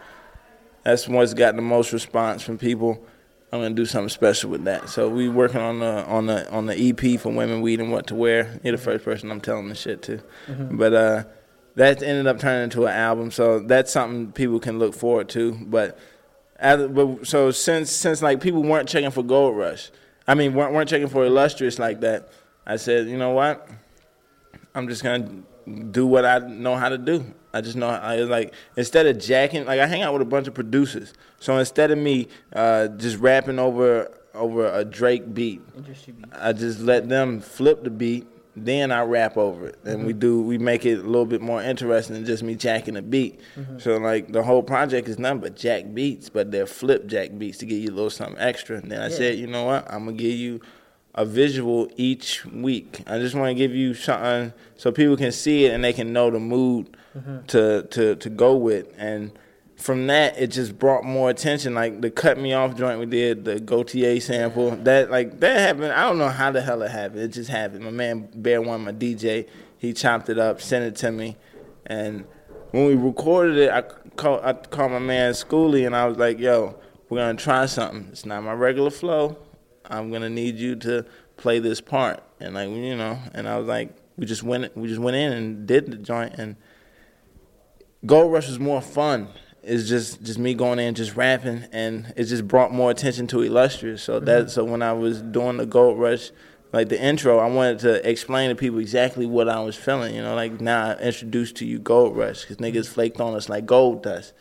That's 0.84 1.08
what's 1.08 1.34
gotten 1.34 1.56
the 1.56 1.62
most 1.62 1.92
response 1.92 2.42
from 2.42 2.58
people. 2.58 3.02
I'm 3.52 3.60
gonna 3.60 3.74
do 3.74 3.86
something 3.86 4.08
special 4.08 4.50
with 4.50 4.64
that. 4.64 4.88
So 4.88 5.08
we 5.08 5.28
working 5.28 5.60
on 5.60 5.80
the 5.80 6.04
on 6.06 6.26
the 6.26 6.50
on 6.50 6.66
the 6.66 6.74
EP 6.76 7.20
for 7.20 7.30
"Women, 7.30 7.56
We 7.62 7.72
Weed, 7.72 7.80
and 7.80 7.92
What 7.92 8.06
to 8.08 8.14
Wear." 8.14 8.58
You're 8.62 8.76
the 8.76 8.82
first 8.82 9.04
person 9.04 9.30
I'm 9.30 9.40
telling 9.40 9.68
this 9.68 9.80
shit 9.80 10.02
to, 10.02 10.20
but 10.70 10.92
uh, 10.92 11.24
that 11.76 12.02
ended 12.02 12.26
up 12.26 12.38
turning 12.38 12.64
into 12.64 12.86
an 12.86 12.94
album. 12.94 13.30
So 13.30 13.60
that's 13.60 13.92
something 13.92 14.32
people 14.32 14.58
can 14.60 14.78
look 14.78 14.94
forward 14.94 15.28
to. 15.30 15.52
But 15.52 15.98
as, 16.58 16.86
but 16.88 17.26
so 17.26 17.50
since 17.50 17.90
since 17.90 18.22
like 18.22 18.40
people 18.40 18.62
weren't 18.62 18.88
checking 18.88 19.10
for 19.10 19.22
Gold 19.22 19.56
Rush, 19.56 19.90
I 20.26 20.34
mean 20.34 20.54
weren't 20.54 20.72
weren't 20.72 20.88
checking 20.88 21.08
for 21.08 21.24
Illustrious 21.24 21.78
like 21.78 22.00
that. 22.00 22.30
I 22.66 22.76
said, 22.76 23.08
you 23.08 23.16
know 23.16 23.30
what? 23.30 23.68
I'm 24.74 24.88
just 24.88 25.02
gonna 25.02 25.42
do 25.90 26.06
what 26.06 26.24
I 26.24 26.38
know 26.38 26.76
how 26.76 26.88
to 26.88 26.98
do. 26.98 27.24
I 27.54 27.60
just 27.60 27.76
know 27.76 27.88
I 27.88 28.16
like 28.16 28.54
instead 28.76 29.06
of 29.06 29.18
jacking, 29.18 29.66
like 29.66 29.80
I 29.80 29.86
hang 29.86 30.02
out 30.02 30.12
with 30.12 30.22
a 30.22 30.26
bunch 30.26 30.48
of 30.48 30.54
producers. 30.54 31.12
So 31.38 31.56
instead 31.58 31.90
of 31.90 31.98
me 31.98 32.28
uh, 32.54 32.88
just 32.88 33.18
rapping 33.18 33.58
over 33.58 34.10
over 34.34 34.72
a 34.72 34.84
Drake 34.84 35.34
beat, 35.34 35.60
I 36.32 36.52
just 36.54 36.80
let 36.80 37.08
them 37.08 37.40
flip 37.40 37.84
the 37.84 37.90
beat. 37.90 38.26
Then 38.54 38.92
I 38.92 39.00
rap 39.02 39.38
over 39.38 39.68
it, 39.68 39.78
and 39.84 40.04
we 40.06 40.12
do 40.12 40.42
we 40.42 40.58
make 40.58 40.84
it 40.84 40.98
a 40.98 41.02
little 41.02 41.24
bit 41.24 41.40
more 41.40 41.62
interesting 41.62 42.14
than 42.16 42.24
just 42.26 42.42
me 42.42 42.54
jacking 42.54 42.96
a 42.96 43.02
beat. 43.02 43.40
So 43.78 43.96
like 43.96 44.30
the 44.32 44.42
whole 44.42 44.62
project 44.62 45.08
is 45.08 45.18
nothing 45.18 45.40
but 45.40 45.56
jack 45.56 45.84
beats, 45.94 46.28
but 46.28 46.50
they're 46.50 46.66
flip 46.66 47.06
jack 47.06 47.30
beats 47.38 47.58
to 47.58 47.66
give 47.66 47.78
you 47.78 47.88
a 47.88 47.94
little 47.94 48.10
something 48.10 48.38
extra. 48.38 48.76
And 48.78 48.90
then 48.90 49.00
I 49.00 49.08
said, 49.08 49.38
you 49.38 49.46
know 49.46 49.64
what, 49.64 49.90
I'm 49.90 50.04
gonna 50.04 50.16
give 50.18 50.32
you 50.34 50.60
a 51.14 51.24
visual 51.24 51.90
each 51.96 52.44
week. 52.46 53.02
I 53.06 53.18
just 53.18 53.34
want 53.34 53.50
to 53.50 53.54
give 53.54 53.74
you 53.74 53.94
something 53.94 54.52
so 54.76 54.90
people 54.92 55.16
can 55.16 55.32
see 55.32 55.66
it 55.66 55.74
and 55.74 55.84
they 55.84 55.92
can 55.92 56.12
know 56.12 56.30
the 56.30 56.40
mood 56.40 56.96
mm-hmm. 57.16 57.44
to, 57.46 57.82
to, 57.90 58.16
to 58.16 58.30
go 58.30 58.56
with. 58.56 58.88
And 58.96 59.32
from 59.76 60.06
that, 60.06 60.38
it 60.38 60.48
just 60.48 60.78
brought 60.78 61.04
more 61.04 61.28
attention. 61.28 61.74
Like 61.74 62.00
the 62.00 62.10
cut 62.10 62.38
me 62.38 62.54
off 62.54 62.76
joint 62.76 62.98
we 62.98 63.06
did, 63.06 63.44
the 63.44 63.56
Gotye 63.56 64.22
sample. 64.22 64.70
That 64.70 65.10
like 65.10 65.40
that 65.40 65.58
happened. 65.58 65.92
I 65.92 66.02
don't 66.08 66.18
know 66.18 66.28
how 66.28 66.50
the 66.50 66.62
hell 66.62 66.82
it 66.82 66.90
happened. 66.90 67.20
It 67.20 67.28
just 67.28 67.50
happened. 67.50 67.84
My 67.84 67.90
man 67.90 68.28
Bear 68.34 68.62
One, 68.62 68.84
my 68.84 68.92
DJ, 68.92 69.48
he 69.78 69.92
chopped 69.92 70.28
it 70.28 70.38
up, 70.38 70.60
sent 70.60 70.84
it 70.84 70.96
to 70.96 71.10
me, 71.10 71.36
and 71.86 72.24
when 72.70 72.86
we 72.86 72.94
recorded 72.94 73.58
it, 73.58 73.70
I 73.70 73.82
called 73.82 74.40
I 74.44 74.52
called 74.52 74.92
my 74.92 74.98
man 74.98 75.32
Schoolie 75.32 75.84
and 75.84 75.96
I 75.96 76.06
was 76.06 76.16
like, 76.16 76.38
"Yo, 76.38 76.76
we're 77.08 77.18
gonna 77.18 77.34
try 77.34 77.66
something. 77.66 78.08
It's 78.12 78.24
not 78.24 78.42
my 78.42 78.52
regular 78.52 78.90
flow. 78.90 79.36
I'm 79.92 80.10
gonna 80.10 80.30
need 80.30 80.56
you 80.56 80.76
to 80.76 81.04
play 81.36 81.58
this 81.58 81.80
part." 81.80 82.22
And 82.40 82.54
like 82.54 82.70
you 82.70 82.96
know, 82.96 83.18
and 83.34 83.48
I 83.48 83.58
was 83.58 83.68
like, 83.68 83.96
we 84.16 84.26
just 84.26 84.42
went 84.42 84.76
we 84.76 84.88
just 84.88 85.00
went 85.00 85.16
in 85.16 85.32
and 85.32 85.66
did 85.66 85.90
the 85.90 85.96
joint 85.96 86.34
and 86.38 86.56
Gold 88.04 88.32
Rush 88.32 88.48
was 88.48 88.58
more 88.58 88.80
fun. 88.80 89.28
It's 89.62 89.88
just 89.88 90.22
just 90.22 90.38
me 90.38 90.54
going 90.54 90.78
in 90.78 90.94
just 90.94 91.14
rapping 91.16 91.64
and 91.72 92.12
it 92.16 92.24
just 92.24 92.48
brought 92.48 92.72
more 92.72 92.90
attention 92.90 93.26
to 93.28 93.42
Illustrious. 93.42 94.02
So 94.02 94.18
that 94.20 94.40
mm-hmm. 94.40 94.48
so 94.48 94.64
when 94.64 94.82
I 94.82 94.92
was 94.92 95.22
doing 95.22 95.56
the 95.56 95.66
Gold 95.66 95.98
Rush 95.98 96.30
like 96.72 96.88
the 96.88 97.00
intro, 97.00 97.38
I 97.38 97.46
wanted 97.46 97.78
to 97.80 98.08
explain 98.08 98.48
to 98.48 98.56
people 98.56 98.78
exactly 98.78 99.26
what 99.26 99.48
I 99.48 99.60
was 99.60 99.76
feeling. 99.76 100.14
You 100.14 100.22
know, 100.22 100.34
like 100.34 100.60
now 100.60 100.90
I 100.90 100.94
introduced 100.98 101.56
to 101.56 101.66
you 101.66 101.78
Gold 101.78 102.16
Rush 102.16 102.42
because 102.42 102.56
niggas 102.56 102.88
flaked 102.88 103.20
on 103.20 103.34
us 103.34 103.48
like 103.48 103.66
gold 103.66 104.02
dust. 104.02 104.32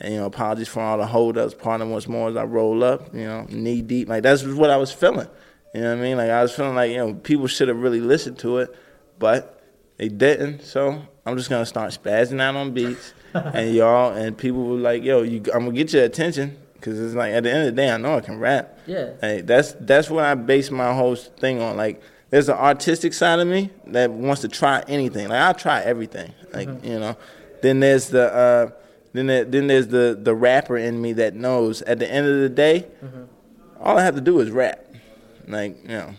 And 0.00 0.14
you 0.14 0.20
know, 0.20 0.26
apologies 0.26 0.68
for 0.68 0.80
all 0.80 0.98
the 0.98 1.06
holdups. 1.06 1.54
Pardon 1.54 1.90
once 1.90 2.06
more 2.06 2.28
as 2.28 2.36
I 2.36 2.44
roll 2.44 2.84
up. 2.84 3.14
You 3.14 3.24
know, 3.24 3.46
knee 3.48 3.82
deep. 3.82 4.08
Like 4.08 4.22
that's 4.22 4.44
what 4.44 4.70
I 4.70 4.76
was 4.76 4.92
feeling. 4.92 5.28
You 5.74 5.80
know 5.82 5.90
what 5.90 5.98
I 5.98 6.02
mean? 6.02 6.16
Like 6.16 6.30
I 6.30 6.42
was 6.42 6.54
feeling 6.54 6.74
like 6.74 6.90
you 6.90 6.98
know 6.98 7.14
people 7.14 7.46
should 7.46 7.68
have 7.68 7.78
really 7.78 8.00
listened 8.00 8.38
to 8.40 8.58
it, 8.58 8.74
but 9.18 9.62
they 9.96 10.08
didn't. 10.08 10.62
So 10.62 11.02
I'm 11.26 11.36
just 11.36 11.50
gonna 11.50 11.66
start 11.66 11.92
spazzing 11.92 12.40
out 12.40 12.54
on 12.54 12.72
beats, 12.72 13.12
and 13.34 13.74
y'all 13.74 14.12
and 14.12 14.36
people 14.38 14.64
were 14.64 14.76
like, 14.76 15.02
"Yo, 15.02 15.22
you, 15.22 15.38
I'm 15.52 15.64
gonna 15.64 15.72
get 15.72 15.92
your 15.92 16.04
attention." 16.04 16.56
Cause 16.80 16.96
it's 16.96 17.16
like 17.16 17.32
at 17.32 17.42
the 17.42 17.50
end 17.50 17.68
of 17.68 17.74
the 17.74 17.82
day, 17.82 17.90
I 17.90 17.96
know 17.96 18.14
I 18.14 18.20
can 18.20 18.38
rap. 18.38 18.78
Yeah. 18.86 19.14
Hey, 19.20 19.40
that's 19.40 19.72
that's 19.80 20.08
what 20.08 20.24
I 20.24 20.36
base 20.36 20.70
my 20.70 20.94
whole 20.94 21.16
thing 21.16 21.60
on. 21.60 21.76
Like, 21.76 22.00
there's 22.30 22.48
an 22.48 22.56
artistic 22.56 23.14
side 23.14 23.40
of 23.40 23.48
me 23.48 23.70
that 23.88 24.12
wants 24.12 24.42
to 24.42 24.48
try 24.48 24.84
anything. 24.86 25.28
Like, 25.28 25.40
I'll 25.40 25.54
try 25.54 25.80
everything. 25.80 26.32
Like, 26.52 26.68
you 26.84 27.00
know. 27.00 27.16
Then 27.60 27.80
there's 27.80 28.08
the 28.10 28.32
uh, 28.32 28.70
then 29.12 29.26
there, 29.26 29.44
then 29.44 29.66
there's 29.66 29.88
the 29.88 30.18
the 30.20 30.34
rapper 30.34 30.76
in 30.76 31.00
me 31.00 31.12
that 31.14 31.34
knows 31.34 31.82
at 31.82 31.98
the 31.98 32.10
end 32.10 32.26
of 32.26 32.40
the 32.40 32.48
day, 32.48 32.86
mm-hmm. 33.04 33.24
all 33.80 33.98
I 33.98 34.02
have 34.02 34.14
to 34.14 34.20
do 34.20 34.40
is 34.40 34.50
rap. 34.50 34.84
Like, 35.46 35.82
you 35.82 35.88
know, 35.88 36.14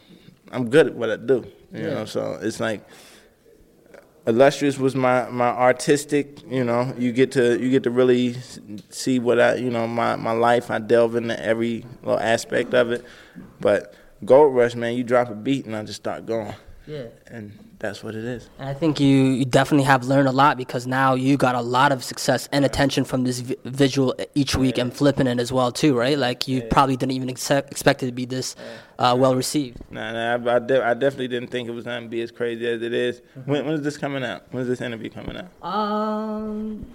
I'm 0.51 0.69
good 0.69 0.87
at 0.87 0.95
what 0.95 1.09
I 1.09 1.17
do. 1.17 1.45
You 1.71 1.83
know, 1.83 2.05
so 2.05 2.39
it's 2.41 2.59
like 2.59 2.81
uh, 3.93 3.99
illustrious 4.25 4.79
was 4.79 4.95
my 4.95 5.29
my 5.29 5.49
artistic. 5.49 6.41
You 6.49 6.63
know, 6.63 6.93
you 6.97 7.11
get 7.11 7.31
to 7.33 7.61
you 7.61 7.69
get 7.69 7.83
to 7.83 7.91
really 7.91 8.37
see 8.89 9.19
what 9.19 9.39
I 9.39 9.55
you 9.55 9.69
know 9.69 9.87
my 9.87 10.15
my 10.15 10.31
life. 10.31 10.71
I 10.71 10.79
delve 10.79 11.15
into 11.15 11.39
every 11.39 11.85
little 12.01 12.19
aspect 12.19 12.73
of 12.73 12.91
it. 12.91 13.05
But 13.59 13.93
Gold 14.25 14.55
Rush, 14.55 14.73
man, 14.73 14.95
you 14.95 15.03
drop 15.03 15.29
a 15.29 15.35
beat 15.35 15.65
and 15.65 15.75
I 15.75 15.83
just 15.83 16.01
start 16.01 16.25
going. 16.25 16.55
Yeah. 16.87 17.05
And 17.27 17.53
that's 17.79 18.03
what 18.03 18.13
it 18.13 18.25
is. 18.25 18.49
And 18.59 18.67
I 18.67 18.73
think 18.73 18.99
you, 18.99 19.07
you 19.07 19.45
definitely 19.45 19.85
have 19.85 20.05
learned 20.05 20.27
a 20.27 20.31
lot 20.33 20.57
because 20.57 20.85
now 20.85 21.13
you 21.13 21.37
got 21.37 21.55
a 21.55 21.61
lot 21.61 21.91
of 21.93 22.03
success 22.03 22.49
and 22.51 22.65
attention 22.65 23.05
from 23.05 23.23
this 23.23 23.39
vi- 23.39 23.55
visual 23.63 24.13
each 24.35 24.55
week 24.55 24.77
and 24.77 24.93
flipping 24.93 25.27
it 25.27 25.39
as 25.39 25.51
well 25.51 25.71
too, 25.71 25.97
right? 25.97 26.17
Like 26.17 26.47
you 26.47 26.61
probably 26.63 26.97
didn't 26.97 27.13
even 27.13 27.29
accept, 27.29 27.71
expect 27.71 28.03
it 28.03 28.07
to 28.07 28.11
be 28.11 28.25
this 28.25 28.57
uh, 28.99 29.15
well 29.17 29.33
received. 29.33 29.79
Nah, 29.89 30.11
nah 30.11 30.51
I, 30.51 30.55
I, 30.55 30.59
de- 30.59 30.85
I 30.85 30.93
definitely 30.93 31.29
didn't 31.29 31.51
think 31.51 31.69
it 31.69 31.71
was 31.71 31.85
going 31.85 32.03
to 32.03 32.09
be 32.09 32.21
as 32.21 32.31
crazy 32.31 32.67
as 32.67 32.81
it 32.81 32.93
is. 32.93 33.21
When, 33.45 33.65
when 33.65 33.75
is 33.75 33.81
this 33.81 33.97
coming 33.97 34.23
out? 34.23 34.43
When 34.51 34.61
is 34.61 34.67
this 34.67 34.81
interview 34.81 35.09
coming 35.09 35.37
out? 35.37 35.65
Um, 35.65 36.85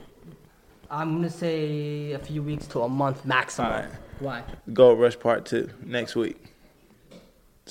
I'm 0.91 1.15
gonna 1.15 1.31
say 1.31 2.13
a 2.13 2.19
few 2.19 2.43
weeks 2.43 2.67
to 2.69 2.83
a 2.83 2.89
month 2.89 3.25
maximum. 3.25 3.73
Right. 3.73 3.91
Why? 4.21 4.43
Gold 4.73 5.01
Rush 5.01 5.19
Part 5.19 5.45
Two 5.47 5.71
next 5.85 6.15
week. 6.15 6.54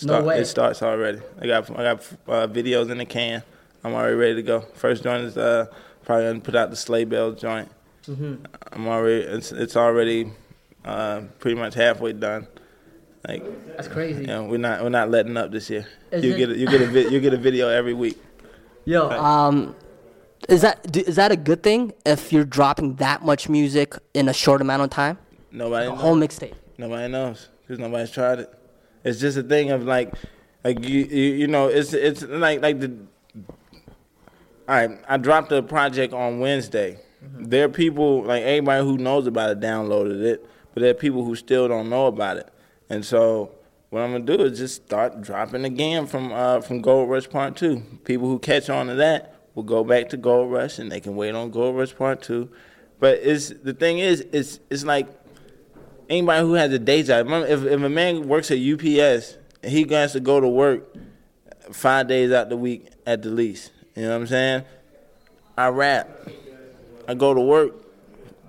No 0.01 0.23
way. 0.23 0.39
It 0.39 0.45
starts 0.45 0.81
already. 0.81 1.21
I 1.39 1.45
got 1.47 1.69
I 1.71 1.83
got 1.83 2.01
uh, 2.27 2.47
videos 2.47 2.89
in 2.89 2.97
the 2.97 3.05
can. 3.05 3.43
I'm 3.83 3.93
already 3.93 4.15
ready 4.15 4.35
to 4.35 4.41
go. 4.43 4.61
First 4.73 5.03
joint 5.03 5.23
is 5.23 5.37
uh, 5.37 5.67
probably 6.03 6.25
gonna 6.25 6.39
put 6.39 6.55
out 6.55 6.69
the 6.71 6.75
sleigh 6.75 7.05
bell 7.05 7.31
joint. 7.33 7.69
Mm-hmm. 8.07 8.45
I'm 8.71 8.87
already 8.87 9.23
it's 9.23 9.51
it's 9.51 9.75
already 9.77 10.31
uh, 10.83 11.21
pretty 11.39 11.55
much 11.59 11.73
halfway 11.75 12.13
done. 12.13 12.47
Like 13.27 13.43
That's 13.77 13.87
crazy. 13.87 14.21
you 14.21 14.27
know, 14.27 14.45
we're 14.45 14.57
not 14.57 14.81
we're 14.81 14.89
not 14.89 15.11
letting 15.11 15.37
up 15.37 15.51
this 15.51 15.69
year. 15.69 15.85
Is 16.11 16.23
you 16.25 16.33
it- 16.33 16.37
get 16.37 16.49
a, 16.49 16.57
you 16.57 16.67
get 16.67 16.81
a 16.81 16.87
vi- 16.87 17.07
you 17.09 17.19
get 17.19 17.33
a 17.33 17.37
video 17.37 17.69
every 17.69 17.93
week. 17.93 18.21
Yo, 18.85 19.09
um, 19.11 19.75
is 20.49 20.61
that 20.61 20.97
is 20.97 21.15
that 21.17 21.31
a 21.31 21.37
good 21.37 21.61
thing 21.63 21.93
if 22.05 22.33
you're 22.33 22.43
dropping 22.43 22.95
that 22.95 23.23
much 23.23 23.47
music 23.47 23.95
in 24.13 24.27
a 24.27 24.33
short 24.33 24.59
amount 24.59 24.81
of 24.81 24.89
time? 24.89 25.17
Nobody 25.51 25.85
A 25.85 25.89
knows. 25.91 26.01
whole 26.01 26.15
mixtape. 26.17 26.53
Nobody 26.77 27.07
knows 27.11 27.47
because 27.61 27.79
nobody's 27.79 28.11
tried 28.11 28.39
it. 28.39 28.53
It's 29.03 29.19
just 29.19 29.37
a 29.37 29.43
thing 29.43 29.71
of 29.71 29.83
like, 29.83 30.13
like 30.63 30.87
you, 30.87 31.03
you, 31.05 31.47
know, 31.47 31.67
it's 31.67 31.93
it's 31.93 32.23
like 32.23 32.61
like 32.61 32.79
the. 32.79 32.95
All 34.67 34.75
right, 34.75 34.97
I 35.09 35.17
dropped 35.17 35.51
a 35.51 35.61
project 35.61 36.13
on 36.13 36.39
Wednesday. 36.39 36.99
There 37.21 37.65
are 37.65 37.69
people 37.69 38.23
like 38.23 38.43
anybody 38.43 38.83
who 38.85 38.97
knows 38.97 39.27
about 39.27 39.51
it 39.51 39.59
downloaded 39.59 40.23
it, 40.23 40.45
but 40.73 40.81
there 40.81 40.91
are 40.91 40.95
people 40.95 41.25
who 41.25 41.35
still 41.35 41.67
don't 41.67 41.89
know 41.89 42.07
about 42.07 42.37
it. 42.37 42.49
And 42.89 43.03
so 43.03 43.51
what 43.89 44.01
I'm 44.01 44.11
gonna 44.11 44.37
do 44.37 44.43
is 44.43 44.57
just 44.57 44.85
start 44.85 45.21
dropping 45.21 45.65
again 45.65 46.07
from 46.07 46.31
uh, 46.31 46.61
from 46.61 46.81
Gold 46.81 47.09
Rush 47.09 47.29
Part 47.29 47.55
Two. 47.55 47.81
People 48.05 48.27
who 48.27 48.39
catch 48.39 48.69
on 48.69 48.87
to 48.87 48.95
that 48.95 49.35
will 49.53 49.63
go 49.63 49.83
back 49.83 50.09
to 50.09 50.17
Gold 50.17 50.51
Rush 50.51 50.79
and 50.79 50.91
they 50.91 50.99
can 50.99 51.15
wait 51.15 51.35
on 51.35 51.51
Gold 51.51 51.75
Rush 51.75 51.95
Part 51.95 52.21
Two. 52.21 52.49
But 52.99 53.19
it's 53.21 53.49
the 53.49 53.73
thing 53.73 53.99
is, 53.99 54.25
it's 54.31 54.59
it's 54.69 54.85
like 54.85 55.07
anybody 56.09 56.41
who 56.41 56.53
has 56.53 56.71
a 56.73 56.79
day 56.79 57.03
job. 57.03 57.27
If, 57.29 57.63
if 57.63 57.81
a 57.81 57.89
man 57.89 58.27
works 58.27 58.51
at 58.51 58.57
UPS, 58.57 59.37
he 59.63 59.85
has 59.89 60.13
to 60.13 60.19
go 60.19 60.39
to 60.39 60.47
work 60.47 60.95
five 61.71 62.07
days 62.07 62.31
out 62.31 62.49
the 62.49 62.57
week 62.57 62.87
at 63.05 63.21
the 63.21 63.29
least. 63.29 63.71
You 63.95 64.03
know 64.03 64.09
what 64.09 64.15
I'm 64.15 64.27
saying? 64.27 64.63
I 65.57 65.67
rap. 65.67 66.09
I 67.07 67.13
go 67.13 67.33
to 67.33 67.41
work 67.41 67.73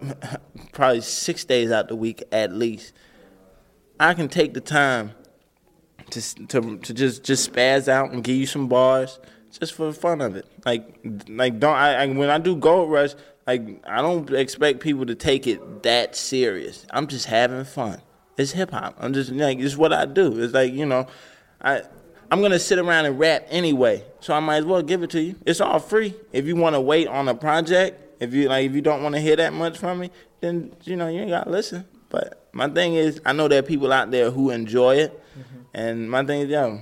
probably 0.73 1.01
six 1.01 1.45
days 1.45 1.71
out 1.71 1.89
the 1.89 1.97
week 1.97 2.23
at 2.33 2.53
least. 2.53 2.93
I 3.99 4.15
can 4.15 4.29
take 4.29 4.55
the 4.55 4.61
time 4.61 5.13
to 6.11 6.47
to 6.47 6.79
to 6.79 6.95
just 6.95 7.25
just 7.25 7.53
spaz 7.53 7.89
out 7.89 8.11
and 8.11 8.23
give 8.23 8.37
you 8.37 8.47
some 8.47 8.69
bars 8.69 9.19
just 9.51 9.75
for 9.75 9.87
the 9.87 9.93
fun 9.93 10.21
of 10.21 10.37
it. 10.37 10.47
Like 10.65 10.99
like 11.29 11.59
don't 11.59 11.77
I, 11.77 12.03
I 12.03 12.07
when 12.07 12.31
I 12.31 12.39
do 12.39 12.57
Gold 12.57 12.91
Rush, 12.91 13.15
like 13.47 13.83
I 13.87 14.01
don't 14.01 14.31
expect 14.33 14.81
people 14.81 15.07
to 15.07 15.15
take 15.15 15.47
it 15.47 15.83
that 15.83 16.17
serious. 16.17 16.87
I'm 16.91 17.07
just 17.07 17.27
having 17.27 17.65
fun. 17.65 18.01
It's 18.37 18.53
hip 18.53 18.71
hop. 18.71 18.97
I'm 18.99 19.13
just 19.13 19.31
like 19.31 19.59
it's 19.59 19.77
what 19.77 19.93
I 19.93 20.07
do. 20.07 20.41
It's 20.43 20.55
like 20.55 20.73
you 20.73 20.87
know, 20.87 21.07
I 21.61 21.83
I'm 22.31 22.41
gonna 22.41 22.59
sit 22.59 22.79
around 22.79 23.07
and 23.07 23.19
rap 23.19 23.47
anyway, 23.51 24.05
so 24.21 24.35
I 24.35 24.41
might 24.41 24.57
as 24.57 24.65
well 24.65 24.83
give 24.83 25.03
it 25.03 25.11
to 25.11 25.21
you. 25.21 25.37
It's 25.47 25.61
all 25.61 25.79
free. 25.79 26.15
If 26.33 26.47
you 26.47 26.57
want 26.57 26.75
to 26.75 26.81
wait 26.81 27.07
on 27.07 27.29
a 27.29 27.35
project, 27.35 28.23
if 28.23 28.33
you 28.33 28.49
like, 28.49 28.67
if 28.67 28.75
you 28.75 28.81
don't 28.81 29.03
want 29.03 29.15
to 29.15 29.21
hear 29.21 29.37
that 29.37 29.53
much 29.53 29.79
from 29.79 30.01
me, 30.01 30.11
then 30.41 30.75
you 30.85 30.97
know 30.97 31.09
you 31.09 31.21
ain't 31.21 31.31
gotta 31.31 31.51
listen. 31.51 31.85
But 32.09 32.49
my 32.53 32.69
thing 32.69 32.95
is, 32.95 33.21
I 33.25 33.33
know 33.33 33.49
there 33.49 33.59
are 33.59 33.63
people 33.63 33.93
out 33.93 34.11
there 34.11 34.31
who 34.31 34.51
enjoy 34.51 34.97
it, 34.97 35.23
mm-hmm. 35.39 35.61
and 35.75 36.11
my 36.11 36.25
thing 36.25 36.43
is, 36.43 36.49
yo, 36.49 36.81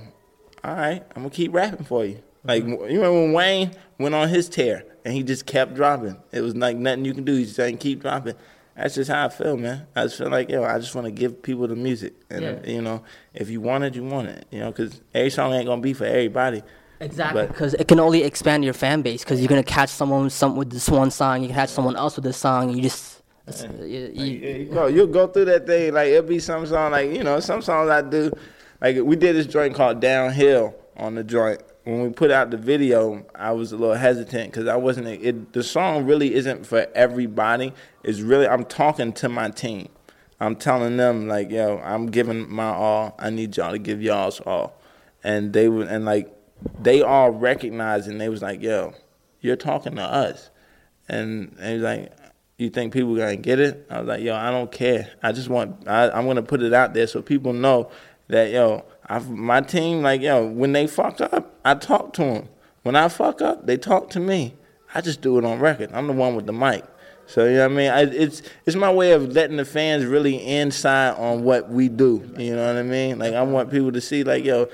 all 0.63 0.75
right, 0.75 1.03
I'm 1.15 1.23
gonna 1.23 1.29
keep 1.29 1.53
rapping 1.53 1.85
for 1.85 2.05
you. 2.05 2.23
Like 2.43 2.63
you 2.65 2.77
remember 2.77 3.11
when 3.13 3.33
Wayne 3.33 3.71
went 3.97 4.15
on 4.15 4.27
his 4.29 4.49
tear 4.49 4.83
and 5.05 5.13
he 5.13 5.23
just 5.23 5.45
kept 5.45 5.73
dropping. 5.75 6.17
It 6.31 6.41
was 6.41 6.55
like 6.55 6.75
nothing 6.77 7.05
you 7.05 7.13
can 7.13 7.23
do. 7.23 7.35
He 7.35 7.43
just 7.43 7.55
saying 7.55 7.77
keep 7.77 8.01
dropping. 8.01 8.35
That's 8.75 8.95
just 8.95 9.09
how 9.11 9.25
I 9.27 9.29
feel, 9.29 9.55
man. 9.55 9.85
I 9.95 10.03
just 10.03 10.17
feel 10.17 10.29
like 10.29 10.49
yo, 10.49 10.63
I 10.63 10.79
just 10.79 10.95
want 10.95 11.05
to 11.05 11.11
give 11.11 11.41
people 11.43 11.67
the 11.67 11.75
music, 11.75 12.13
and 12.29 12.41
Yeah. 12.43 12.65
you 12.65 12.81
know, 12.81 13.03
if 13.33 13.49
you 13.49 13.61
want 13.61 13.83
it, 13.83 13.95
you 13.95 14.03
want 14.03 14.29
it. 14.29 14.45
You 14.49 14.59
know, 14.61 14.71
because 14.71 14.99
every 15.13 15.29
song 15.29 15.53
ain't 15.53 15.67
gonna 15.67 15.81
be 15.81 15.93
for 15.93 16.05
everybody. 16.05 16.63
Exactly, 16.99 17.45
because 17.47 17.73
it 17.75 17.87
can 17.87 17.99
only 17.99 18.23
expand 18.23 18.63
your 18.63 18.73
fan 18.73 19.01
base. 19.01 19.23
Because 19.23 19.39
you're 19.41 19.47
gonna 19.49 19.61
catch 19.63 19.89
someone 19.89 20.29
some 20.29 20.55
with 20.55 20.71
this 20.71 20.89
one 20.89 21.11
song, 21.11 21.41
you 21.41 21.47
can 21.49 21.55
catch 21.55 21.69
someone 21.69 21.95
else 21.95 22.15
with 22.15 22.25
this 22.25 22.37
song, 22.37 22.69
and 22.69 22.75
you 22.77 22.81
just 22.83 23.21
it's- 23.47 23.63
you, 23.81 24.11
you, 24.13 24.25
you 24.25 24.65
go, 24.65 24.87
you'll 24.87 25.05
go 25.07 25.27
through 25.27 25.45
that 25.45 25.67
thing. 25.67 25.93
Like 25.93 26.07
it'll 26.09 26.27
be 26.27 26.39
some 26.39 26.65
song, 26.65 26.91
like 26.91 27.11
you 27.11 27.23
know, 27.23 27.39
some 27.41 27.61
songs 27.61 27.89
I 27.89 28.01
do. 28.01 28.31
Like 28.81 28.97
we 29.01 29.15
did 29.15 29.35
this 29.35 29.45
joint 29.45 29.75
called 29.75 29.99
Downhill 29.99 30.73
on 30.97 31.13
the 31.15 31.23
joint. 31.23 31.61
When 31.83 32.01
we 32.01 32.09
put 32.11 32.31
out 32.31 32.49
the 32.49 32.57
video, 32.57 33.25
I 33.35 33.51
was 33.51 33.73
a 33.73 33.77
little 33.77 33.95
hesitant 33.95 34.51
because 34.51 34.67
I 34.67 34.77
wasn't. 34.77 35.07
It, 35.07 35.51
the 35.53 35.63
song 35.63 36.05
really 36.05 36.33
isn't 36.33 36.65
for 36.65 36.87
everybody. 36.95 37.73
It's 38.03 38.21
really 38.21 38.47
I'm 38.47 38.63
talking 38.63 39.11
to 39.13 39.29
my 39.29 39.49
team. 39.49 39.89
I'm 40.39 40.55
telling 40.55 40.97
them 40.97 41.27
like, 41.27 41.51
yo, 41.51 41.79
I'm 41.83 42.07
giving 42.07 42.49
my 42.49 42.69
all. 42.69 43.15
I 43.19 43.29
need 43.29 43.55
y'all 43.57 43.71
to 43.71 43.79
give 43.79 44.01
y'all's 44.01 44.39
all. 44.41 44.79
And 45.23 45.53
they 45.53 45.67
would 45.67 45.87
and 45.87 46.05
like 46.05 46.33
they 46.79 47.01
all 47.01 47.31
recognized 47.31 48.07
and 48.07 48.19
they 48.19 48.29
was 48.29 48.41
like, 48.41 48.61
yo, 48.61 48.93
you're 49.41 49.55
talking 49.55 49.95
to 49.95 50.03
us. 50.03 50.49
And 51.09 51.55
was 51.59 51.81
like, 51.81 52.13
you 52.57 52.69
think 52.69 52.93
people 52.93 53.15
gonna 53.15 53.35
get 53.35 53.59
it? 53.59 53.85
I 53.89 53.99
was 53.99 54.07
like, 54.07 54.21
yo, 54.21 54.35
I 54.35 54.51
don't 54.51 54.71
care. 54.71 55.11
I 55.21 55.31
just 55.31 55.49
want, 55.49 55.87
I, 55.87 56.09
I'm 56.09 56.25
gonna 56.25 56.43
put 56.43 56.61
it 56.61 56.73
out 56.73 56.93
there 56.93 57.07
so 57.07 57.21
people 57.21 57.53
know 57.53 57.91
that, 58.27 58.51
yo, 58.51 58.85
I, 59.07 59.19
my 59.19 59.61
team, 59.61 60.01
like, 60.01 60.21
yo, 60.21 60.45
when 60.47 60.73
they 60.73 60.87
fucked 60.87 61.21
up, 61.21 61.57
I 61.65 61.75
talk 61.75 62.13
to 62.13 62.21
them. 62.21 62.49
When 62.83 62.95
I 62.95 63.07
fuck 63.07 63.41
up, 63.41 63.65
they 63.65 63.77
talk 63.77 64.09
to 64.11 64.19
me. 64.19 64.55
I 64.93 65.01
just 65.01 65.21
do 65.21 65.37
it 65.37 65.45
on 65.45 65.59
record. 65.59 65.91
I'm 65.93 66.07
the 66.07 66.13
one 66.13 66.35
with 66.35 66.45
the 66.45 66.53
mic. 66.53 66.83
So 67.25 67.45
you 67.45 67.53
know 67.53 67.69
what 67.69 67.71
I 67.71 67.75
mean? 67.75 67.91
I, 67.91 68.01
it's 68.01 68.41
it's 68.65 68.75
my 68.75 68.91
way 68.91 69.13
of 69.13 69.29
letting 69.31 69.57
the 69.57 69.65
fans 69.65 70.05
really 70.05 70.35
inside 70.35 71.11
on 71.11 71.43
what 71.43 71.69
we 71.69 71.87
do. 71.87 72.29
You 72.37 72.55
know 72.55 72.67
what 72.67 72.75
I 72.75 72.83
mean? 72.83 73.17
Like 73.17 73.33
I 73.33 73.41
want 73.43 73.71
people 73.71 73.93
to 73.93 74.01
see, 74.01 74.23
like, 74.23 74.43
yo, 74.43 74.67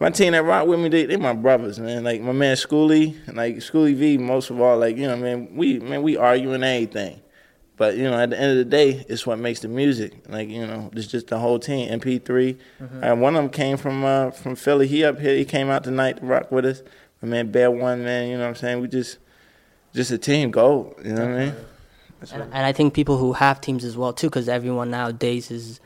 my 0.00 0.10
team 0.10 0.32
that 0.32 0.42
rock 0.44 0.66
with 0.66 0.80
me, 0.80 0.88
they, 0.88 1.06
they 1.06 1.16
my 1.16 1.32
brothers, 1.32 1.78
man. 1.78 2.04
Like 2.04 2.20
my 2.20 2.32
man 2.32 2.56
Schoolie, 2.56 3.16
like 3.34 3.56
Schoolie 3.56 3.94
V, 3.94 4.18
most 4.18 4.50
of 4.50 4.60
all, 4.60 4.78
like 4.78 4.96
you 4.96 5.06
know, 5.06 5.16
man, 5.16 5.54
we 5.54 5.78
man 5.78 6.02
we 6.02 6.16
arguing 6.16 6.62
everything, 6.62 7.20
but 7.78 7.96
you 7.96 8.02
know, 8.02 8.18
at 8.18 8.30
the 8.30 8.38
end 8.38 8.50
of 8.50 8.58
the 8.58 8.64
day, 8.64 9.06
it's 9.08 9.24
what 9.24 9.38
makes 9.38 9.60
the 9.60 9.68
music. 9.68 10.12
Like 10.28 10.48
you 10.48 10.66
know, 10.66 10.90
it's 10.92 11.06
just 11.06 11.28
the 11.28 11.38
whole 11.38 11.60
team. 11.60 11.88
MP3, 11.88 12.58
and 13.02 13.22
one 13.22 13.36
of 13.36 13.42
them 13.42 13.50
came 13.50 13.76
from 13.76 14.04
uh, 14.04 14.32
from 14.32 14.56
Philly. 14.56 14.88
He 14.88 15.04
up 15.04 15.20
here, 15.20 15.36
he 15.36 15.44
came 15.44 15.70
out 15.70 15.84
tonight 15.84 16.18
to 16.18 16.26
rock 16.26 16.50
with 16.50 16.66
us. 16.66 16.82
My 17.22 17.28
man 17.28 17.50
Bear 17.50 17.70
One, 17.70 18.04
man, 18.04 18.28
you 18.28 18.34
know 18.36 18.42
what 18.42 18.48
I'm 18.48 18.54
saying? 18.56 18.80
We 18.80 18.88
just 18.88 19.18
just 19.94 20.10
a 20.10 20.18
team 20.18 20.50
goal. 20.50 20.94
You 21.04 21.12
know 21.12 21.26
what 21.26 21.34
I 21.34 21.44
mean? 21.46 21.54
That's 22.18 22.32
and, 22.32 22.42
and 22.42 22.66
I 22.66 22.72
think 22.72 22.94
people 22.94 23.16
who 23.16 23.32
have 23.34 23.60
teams 23.60 23.84
as 23.84 23.96
well 23.96 24.12
too, 24.12 24.28
because 24.28 24.48
everyone 24.48 24.90
nowadays 24.90 25.50
is. 25.50 25.80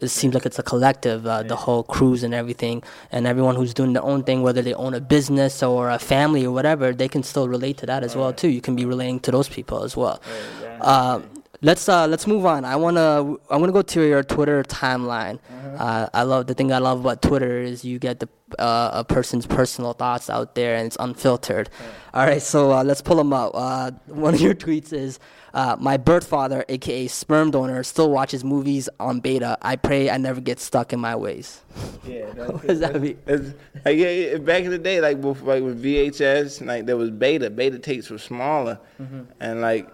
It 0.00 0.10
seems 0.10 0.32
like 0.32 0.46
it's 0.46 0.60
a 0.60 0.62
collective, 0.62 1.26
uh, 1.26 1.42
the 1.42 1.56
whole 1.56 1.82
crews 1.82 2.22
and 2.22 2.32
everything, 2.32 2.84
and 3.10 3.26
everyone 3.26 3.56
who's 3.56 3.74
doing 3.74 3.94
their 3.94 4.04
own 4.04 4.22
thing, 4.22 4.42
whether 4.42 4.62
they 4.62 4.72
own 4.72 4.94
a 4.94 5.00
business 5.00 5.60
or 5.60 5.90
a 5.90 5.98
family 5.98 6.46
or 6.46 6.52
whatever, 6.52 6.92
they 6.92 7.08
can 7.08 7.24
still 7.24 7.48
relate 7.48 7.78
to 7.78 7.86
that 7.86 8.04
as 8.04 8.14
well 8.14 8.32
too. 8.32 8.46
You 8.46 8.60
can 8.60 8.76
be 8.76 8.84
relating 8.84 9.18
to 9.18 9.32
those 9.32 9.48
people 9.48 9.82
as 9.82 9.96
well. 9.96 10.22
Uh, 10.80 11.20
let's 11.62 11.88
uh, 11.88 12.06
let's 12.06 12.26
move 12.26 12.46
on. 12.46 12.64
I 12.64 12.76
wanna 12.76 13.36
I 13.50 13.56
wanna 13.56 13.72
go 13.72 13.82
to 13.82 14.02
your 14.02 14.22
Twitter 14.22 14.62
timeline. 14.62 15.38
Uh, 15.78 16.08
I 16.12 16.22
love 16.22 16.46
the 16.46 16.54
thing 16.54 16.72
I 16.72 16.78
love 16.78 17.00
about 17.00 17.22
Twitter 17.22 17.60
is 17.60 17.84
you 17.84 17.98
get 17.98 18.20
the 18.20 18.28
uh, 18.58 18.90
a 18.94 19.04
person's 19.04 19.46
personal 19.46 19.92
thoughts 19.92 20.30
out 20.30 20.54
there 20.54 20.74
and 20.76 20.86
it's 20.86 20.96
unfiltered. 20.98 21.70
All 22.14 22.26
right, 22.26 22.42
so 22.42 22.72
uh, 22.72 22.82
let's 22.82 23.02
pull 23.02 23.16
them 23.16 23.32
up. 23.32 23.52
Uh, 23.54 23.90
one 24.06 24.34
of 24.34 24.40
your 24.40 24.54
tweets 24.54 24.92
is. 24.92 25.18
Uh, 25.54 25.74
my 25.80 25.96
birth 25.96 26.26
father, 26.26 26.62
aka 26.68 27.06
sperm 27.06 27.50
donor, 27.50 27.82
still 27.82 28.10
watches 28.10 28.44
movies 28.44 28.86
on 29.00 29.18
beta. 29.18 29.56
I 29.62 29.76
pray 29.76 30.10
I 30.10 30.18
never 30.18 30.42
get 30.42 30.60
stuck 30.60 30.92
in 30.92 31.00
my 31.00 31.16
ways. 31.16 31.62
yeah, 32.06 32.26
What 32.34 32.66
does 32.66 32.80
that 32.80 33.00
mean? 33.00 33.18
It's, 33.26 33.54
like, 33.82 33.96
yeah, 33.96 34.10
yeah, 34.10 34.36
back 34.36 34.64
in 34.64 34.70
the 34.70 34.78
day, 34.78 35.00
like 35.00 35.20
before, 35.22 35.54
like 35.54 35.64
with 35.64 35.82
VHS, 35.82 36.64
like 36.64 36.84
there 36.84 36.98
was 36.98 37.10
beta. 37.10 37.48
Beta 37.48 37.78
tapes 37.78 38.10
were 38.10 38.18
smaller, 38.18 38.78
and 39.40 39.62
like 39.62 39.88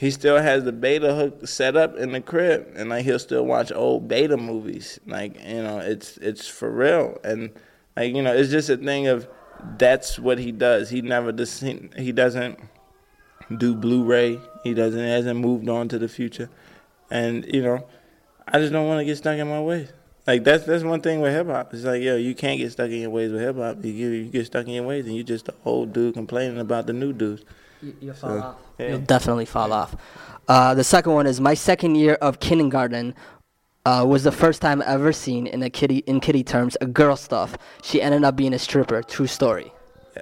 he 0.00 0.10
still 0.10 0.40
has 0.40 0.64
the 0.64 0.72
beta 0.72 1.14
hook 1.14 1.46
set 1.46 1.76
up 1.76 1.94
in 1.98 2.12
the 2.12 2.22
crib, 2.22 2.72
and 2.74 2.88
like 2.88 3.04
he'll 3.04 3.18
still 3.18 3.44
watch 3.44 3.70
old 3.70 4.08
beta 4.08 4.38
movies. 4.38 4.98
Like 5.06 5.38
you 5.46 5.62
know, 5.62 5.78
it's 5.78 6.16
it's 6.16 6.48
for 6.48 6.70
real, 6.70 7.18
and 7.22 7.50
like 7.94 8.14
you 8.14 8.22
know, 8.22 8.34
it's 8.34 8.50
just 8.50 8.70
a 8.70 8.78
thing 8.78 9.08
of 9.08 9.28
that's 9.76 10.18
what 10.18 10.38
he 10.38 10.52
does. 10.52 10.88
He 10.88 11.02
never 11.02 11.32
does. 11.32 11.60
He, 11.60 11.90
he 11.98 12.12
doesn't 12.12 12.58
do 13.58 13.74
Blu-ray. 13.74 14.40
He 14.64 14.72
doesn't 14.72 14.98
hasn't 14.98 15.38
moved 15.38 15.68
on 15.68 15.88
to 15.88 15.98
the 15.98 16.08
future, 16.08 16.48
and 17.10 17.44
you 17.44 17.60
know, 17.60 17.86
I 18.48 18.58
just 18.58 18.72
don't 18.72 18.86
want 18.86 19.00
to 19.00 19.04
get 19.04 19.18
stuck 19.18 19.36
in 19.36 19.48
my 19.48 19.60
ways. 19.60 19.92
Like 20.26 20.44
that's 20.44 20.64
that's 20.64 20.82
one 20.82 21.02
thing 21.02 21.20
with 21.20 21.34
hip 21.34 21.48
hop. 21.48 21.74
It's 21.74 21.84
like 21.84 22.00
yo, 22.00 22.16
you 22.16 22.34
can't 22.34 22.58
get 22.58 22.72
stuck 22.72 22.88
in 22.88 23.02
your 23.02 23.10
ways 23.10 23.32
with 23.32 23.42
hip 23.42 23.56
hop. 23.56 23.84
You, 23.84 23.92
you 23.92 24.30
get 24.30 24.46
stuck 24.46 24.66
in 24.66 24.72
your 24.72 24.84
ways, 24.84 25.04
and 25.04 25.14
you 25.14 25.22
just 25.22 25.44
the 25.44 25.54
old 25.66 25.92
dude 25.92 26.14
complaining 26.14 26.58
about 26.58 26.86
the 26.86 26.94
new 26.94 27.12
dudes. 27.12 27.44
You, 27.82 27.94
will 28.02 28.14
fall 28.14 28.30
So, 28.30 28.38
off. 28.42 28.56
yeah. 28.78 28.88
You'll 28.90 28.98
definitely 29.00 29.44
fall 29.46 29.72
off. 29.72 29.96
Uh, 30.48 30.74
the 30.74 30.84
second 30.84 31.12
one 31.12 31.26
is 31.26 31.40
my 31.40 31.54
second 31.54 31.94
year 31.96 32.14
of 32.14 32.40
kindergarten. 32.40 33.14
Uh, 33.86 34.04
was 34.06 34.24
the 34.24 34.32
first 34.32 34.60
time 34.60 34.82
ever 34.84 35.10
seen 35.10 35.46
in 35.46 35.62
a 35.62 35.70
kitty 35.70 35.98
in 36.06 36.20
kitty 36.20 36.44
terms 36.44 36.76
a 36.82 36.86
girl 36.86 37.16
stuff. 37.16 37.56
She 37.82 38.02
ended 38.02 38.24
up 38.24 38.36
being 38.36 38.52
a 38.52 38.58
stripper. 38.58 39.02
True 39.02 39.26
story. 39.26 39.72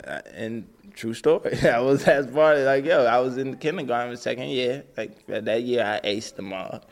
Uh, 0.07 0.21
and 0.33 0.69
true 0.95 1.13
story. 1.13 1.59
I 1.69 1.81
was 1.81 2.05
as 2.05 2.27
far 2.31 2.53
as 2.53 2.67
like 2.67 2.85
yo, 2.85 3.05
I 3.05 3.19
was 3.19 3.37
in 3.37 3.57
kindergarten 3.57 4.17
second 4.17 4.51
year. 4.51 4.85
Like 4.97 5.27
that 5.27 5.63
year, 5.65 5.85
I 5.85 6.07
aced 6.07 6.37
them 6.37 6.53
all. 6.53 6.85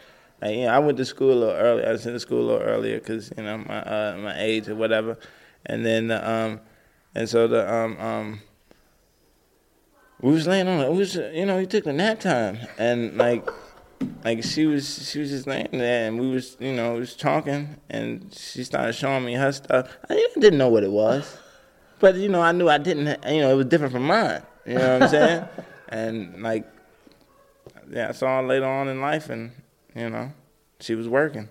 Like, 0.42 0.56
you 0.56 0.62
know, 0.64 0.68
I 0.72 0.80
went 0.80 0.98
to 0.98 1.04
school 1.04 1.32
a 1.32 1.38
little 1.38 1.54
early. 1.54 1.84
I 1.84 1.92
was 1.92 2.04
in 2.04 2.14
the 2.14 2.20
school 2.20 2.40
a 2.40 2.46
little 2.50 2.62
earlier 2.66 2.98
because 2.98 3.32
you 3.36 3.44
know 3.44 3.58
my 3.58 3.82
uh, 3.82 4.16
my 4.18 4.34
age 4.40 4.68
or 4.68 4.74
whatever. 4.74 5.18
And 5.66 5.86
then 5.86 6.10
um, 6.10 6.60
and 7.14 7.28
so 7.28 7.46
the 7.46 7.72
um 7.72 7.96
um 8.00 8.40
we 10.26 10.32
was 10.32 10.48
laying 10.48 10.66
on 10.66 10.80
it. 10.80 10.90
We 10.90 10.98
was 10.98 11.14
you 11.14 11.46
know 11.46 11.60
he 11.60 11.66
took 11.66 11.84
the 11.84 11.92
nap 11.92 12.18
time 12.18 12.58
and 12.78 13.16
like 13.16 13.48
like 14.24 14.42
she 14.42 14.66
was 14.66 15.08
she 15.08 15.20
was 15.20 15.30
just 15.30 15.46
laying 15.46 15.68
there 15.70 16.08
and 16.08 16.18
we 16.18 16.28
was 16.28 16.56
you 16.58 16.74
know 16.74 16.94
was 16.94 17.14
talking 17.14 17.76
and 17.88 18.34
she 18.36 18.64
started 18.64 18.94
showing 18.94 19.24
me 19.24 19.34
her 19.34 19.52
stuff. 19.52 19.88
I 20.10 20.26
didn't 20.34 20.58
know 20.58 20.68
what 20.68 20.82
it 20.82 20.90
was, 20.90 21.38
but 22.00 22.16
you 22.16 22.28
know 22.28 22.42
I 22.42 22.50
knew 22.50 22.68
I 22.68 22.78
didn't. 22.78 23.06
You 23.32 23.42
know 23.42 23.52
it 23.52 23.54
was 23.54 23.66
different 23.66 23.92
from 23.92 24.08
mine. 24.08 24.42
You 24.66 24.74
know 24.74 24.94
what 24.94 25.02
I'm 25.04 25.08
saying? 25.08 25.44
and 25.90 26.42
like 26.42 26.66
yeah, 27.88 28.08
I 28.08 28.12
saw 28.12 28.40
her 28.40 28.46
later 28.48 28.66
on 28.66 28.88
in 28.88 29.00
life 29.00 29.30
and 29.30 29.52
you 29.94 30.10
know 30.10 30.32
she 30.80 30.96
was 30.96 31.08
working. 31.08 31.48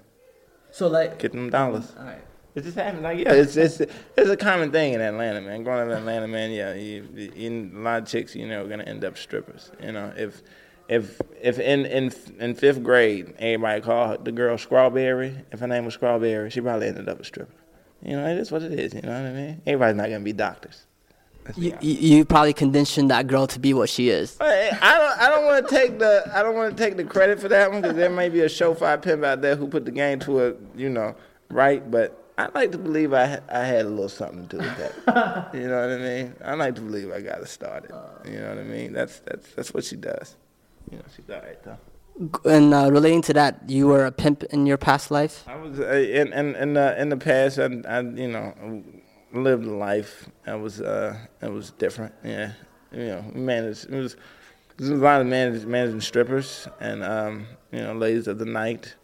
So 0.71 0.89
like 0.89 1.17
getting 1.17 1.39
them 1.39 1.49
dollars. 1.49 1.93
All 1.97 2.03
right. 2.03 2.21
It 2.55 2.63
just 2.63 2.77
happened. 2.77 3.03
Like 3.03 3.19
yeah, 3.19 3.33
it's 3.33 3.57
it's 3.57 3.81
it's 3.81 4.29
a 4.29 4.37
common 4.37 4.71
thing 4.71 4.93
in 4.93 5.01
Atlanta, 5.01 5.41
man. 5.41 5.63
Growing 5.63 5.81
up 5.81 5.87
in 5.87 5.97
Atlanta, 5.97 6.27
man, 6.27 6.51
yeah, 6.51 6.73
you, 6.73 7.05
you, 7.13 7.71
a 7.75 7.79
lot 7.79 8.03
of 8.03 8.07
chicks, 8.07 8.33
you 8.33 8.47
know, 8.47 8.63
are 8.63 8.67
gonna 8.67 8.83
end 8.83 9.03
up 9.03 9.17
strippers. 9.17 9.71
You 9.83 9.91
know, 9.91 10.13
if 10.15 10.41
if 10.87 11.19
if 11.41 11.59
in 11.59 11.85
in 11.85 12.13
in 12.39 12.55
fifth 12.55 12.81
grade 12.81 13.33
everybody 13.39 13.81
called 13.81 14.23
the 14.23 14.31
girl 14.31 14.57
Strawberry, 14.57 15.35
if 15.51 15.59
her 15.59 15.67
name 15.67 15.83
was 15.83 15.95
Strawberry, 15.95 16.49
she 16.49 16.61
probably 16.61 16.87
ended 16.87 17.09
up 17.09 17.19
a 17.19 17.25
stripper. 17.25 17.51
You 18.01 18.15
know, 18.15 18.25
it 18.25 18.37
is 18.37 18.51
what 18.51 18.63
it 18.63 18.71
is. 18.71 18.93
You 18.93 19.01
know 19.01 19.09
what 19.09 19.29
I 19.29 19.33
mean? 19.33 19.61
Everybody's 19.67 19.97
not 19.97 20.09
gonna 20.09 20.21
be 20.21 20.33
doctors. 20.33 20.85
You, 21.57 21.77
you 21.81 22.25
probably 22.25 22.53
conditioned 22.53 23.11
that 23.11 23.27
girl 23.27 23.45
to 23.47 23.59
be 23.59 23.73
what 23.73 23.89
she 23.89 24.09
is. 24.09 24.35
I 24.39 24.71
don't. 24.71 25.19
I 25.19 25.29
don't 25.29 25.45
want 25.45 25.67
to 25.67 25.75
take 25.75 25.99
the. 25.99 26.31
I 26.33 26.41
don't 26.41 26.55
want 26.55 26.75
to 26.75 26.83
take 26.83 26.97
the 26.97 27.03
credit 27.03 27.39
for 27.39 27.49
that 27.49 27.71
one 27.71 27.81
because 27.81 27.97
there 27.97 28.09
may 28.09 28.29
be 28.29 28.41
a 28.41 28.45
surefire 28.45 28.99
pimp 28.99 29.23
out 29.23 29.41
there 29.41 29.55
who 29.55 29.67
put 29.67 29.85
the 29.85 29.91
game 29.91 30.19
to 30.21 30.39
it. 30.39 30.59
You 30.75 30.89
know, 30.89 31.15
right? 31.49 31.89
But 31.91 32.24
I 32.37 32.49
like 32.53 32.71
to 32.73 32.77
believe 32.77 33.13
I 33.13 33.39
I 33.49 33.59
had 33.59 33.85
a 33.85 33.89
little 33.89 34.09
something 34.09 34.47
to 34.47 34.57
do 34.57 34.63
with 34.63 34.77
that. 34.77 35.49
you 35.53 35.67
know 35.67 35.81
what 35.81 35.91
I 35.91 35.97
mean? 35.97 36.35
I 36.43 36.53
like 36.55 36.75
to 36.75 36.81
believe 36.81 37.11
I 37.11 37.21
got 37.21 37.41
it 37.41 37.47
started. 37.47 37.91
You 38.25 38.39
know 38.39 38.49
what 38.49 38.57
I 38.57 38.63
mean? 38.63 38.93
That's 38.93 39.19
that's 39.19 39.53
that's 39.53 39.73
what 39.73 39.85
she 39.85 39.95
does. 39.95 40.35
You 40.91 40.97
know, 40.97 41.03
she's 41.15 41.29
all 41.29 41.41
right 41.41 41.63
though. 41.63 41.77
And 42.45 42.73
uh, 42.73 42.89
relating 42.91 43.21
to 43.23 43.33
that, 43.33 43.69
you 43.69 43.87
were 43.87 44.05
a 44.05 44.11
pimp 44.11 44.43
in 44.45 44.65
your 44.65 44.77
past 44.77 45.11
life. 45.11 45.43
I 45.47 45.55
was 45.55 45.79
uh, 45.79 45.83
in 45.83 46.31
in 46.33 46.55
in 46.55 46.73
the, 46.73 47.01
in 47.01 47.09
the 47.09 47.17
past. 47.17 47.59
I, 47.59 47.65
I 47.87 48.01
you 48.01 48.27
know 48.27 48.83
lived 49.33 49.65
a 49.65 49.71
life. 49.71 50.29
I 50.45 50.55
was 50.55 50.81
uh 50.81 51.17
it 51.41 51.51
was 51.51 51.71
different. 51.71 52.13
Yeah, 52.23 52.51
you 52.91 53.05
know, 53.05 53.25
managed. 53.33 53.85
It 53.89 53.97
was. 53.97 54.17
There's 54.77 54.89
a 54.89 54.95
lot 54.95 55.21
of 55.21 55.27
managed, 55.27 55.65
managing 55.65 56.01
strippers 56.01 56.67
and 56.81 57.01
um, 57.01 57.47
you 57.71 57.79
know 57.79 57.93
ladies 57.93 58.27
of 58.27 58.39
the 58.39 58.45
night, 58.45 58.95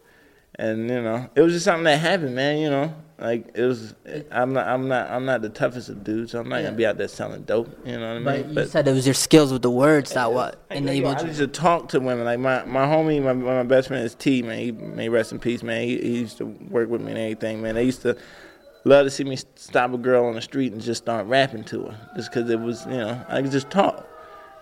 and 0.56 0.88
you 0.88 1.02
know 1.02 1.28
it 1.34 1.40
was 1.40 1.52
just 1.52 1.64
something 1.64 1.84
that 1.84 1.98
happened, 1.98 2.34
man. 2.34 2.58
You 2.58 2.70
know, 2.70 2.94
like 3.22 3.52
it 3.54 3.62
was, 3.62 3.94
I'm 4.32 4.52
not, 4.52 4.66
I'm 4.66 4.88
not, 4.88 5.08
I'm 5.08 5.24
not 5.24 5.42
the 5.42 5.48
toughest 5.48 5.88
of 5.88 6.02
dudes. 6.02 6.32
So 6.32 6.40
I'm 6.40 6.48
not 6.48 6.56
yeah. 6.56 6.64
gonna 6.64 6.76
be 6.76 6.86
out 6.86 6.98
there 6.98 7.06
selling 7.06 7.42
dope. 7.42 7.68
You 7.86 7.98
know 7.98 8.20
what 8.20 8.32
I 8.32 8.42
mean? 8.42 8.54
But 8.54 8.64
you 8.64 8.70
said 8.70 8.88
it 8.88 8.92
was 8.92 9.06
your 9.06 9.14
skills 9.14 9.52
with 9.52 9.62
the 9.62 9.70
words 9.70 10.12
that 10.14 10.32
what 10.32 10.60
enabled 10.70 11.20
you. 11.20 11.24
I 11.26 11.28
used 11.28 11.38
to 11.38 11.46
talk 11.46 11.88
to 11.90 12.00
women. 12.00 12.24
Like 12.24 12.40
my, 12.40 12.64
my 12.64 12.84
homie, 12.84 13.22
my, 13.22 13.32
my 13.32 13.62
best 13.62 13.88
friend 13.88 14.04
is 14.04 14.16
T. 14.16 14.42
Man, 14.42 14.58
he 14.58 14.72
may 14.72 15.08
rest 15.08 15.30
in 15.30 15.38
peace. 15.38 15.62
Man, 15.62 15.82
he, 15.82 15.98
he 15.98 16.18
used 16.18 16.38
to 16.38 16.46
work 16.46 16.88
with 16.88 17.00
me 17.00 17.12
and 17.12 17.20
everything. 17.20 17.62
Man, 17.62 17.76
they 17.76 17.84
used 17.84 18.02
to 18.02 18.16
love 18.84 19.06
to 19.06 19.10
see 19.10 19.22
me 19.22 19.36
stop 19.54 19.94
a 19.94 19.98
girl 19.98 20.24
on 20.24 20.34
the 20.34 20.42
street 20.42 20.72
and 20.72 20.82
just 20.82 21.04
start 21.04 21.26
rapping 21.26 21.62
to 21.64 21.84
her, 21.84 22.08
just 22.16 22.32
because 22.32 22.50
it 22.50 22.58
was, 22.58 22.84
you 22.86 22.92
know, 22.92 23.24
I 23.28 23.40
could 23.40 23.52
just 23.52 23.70
talk. 23.70 24.08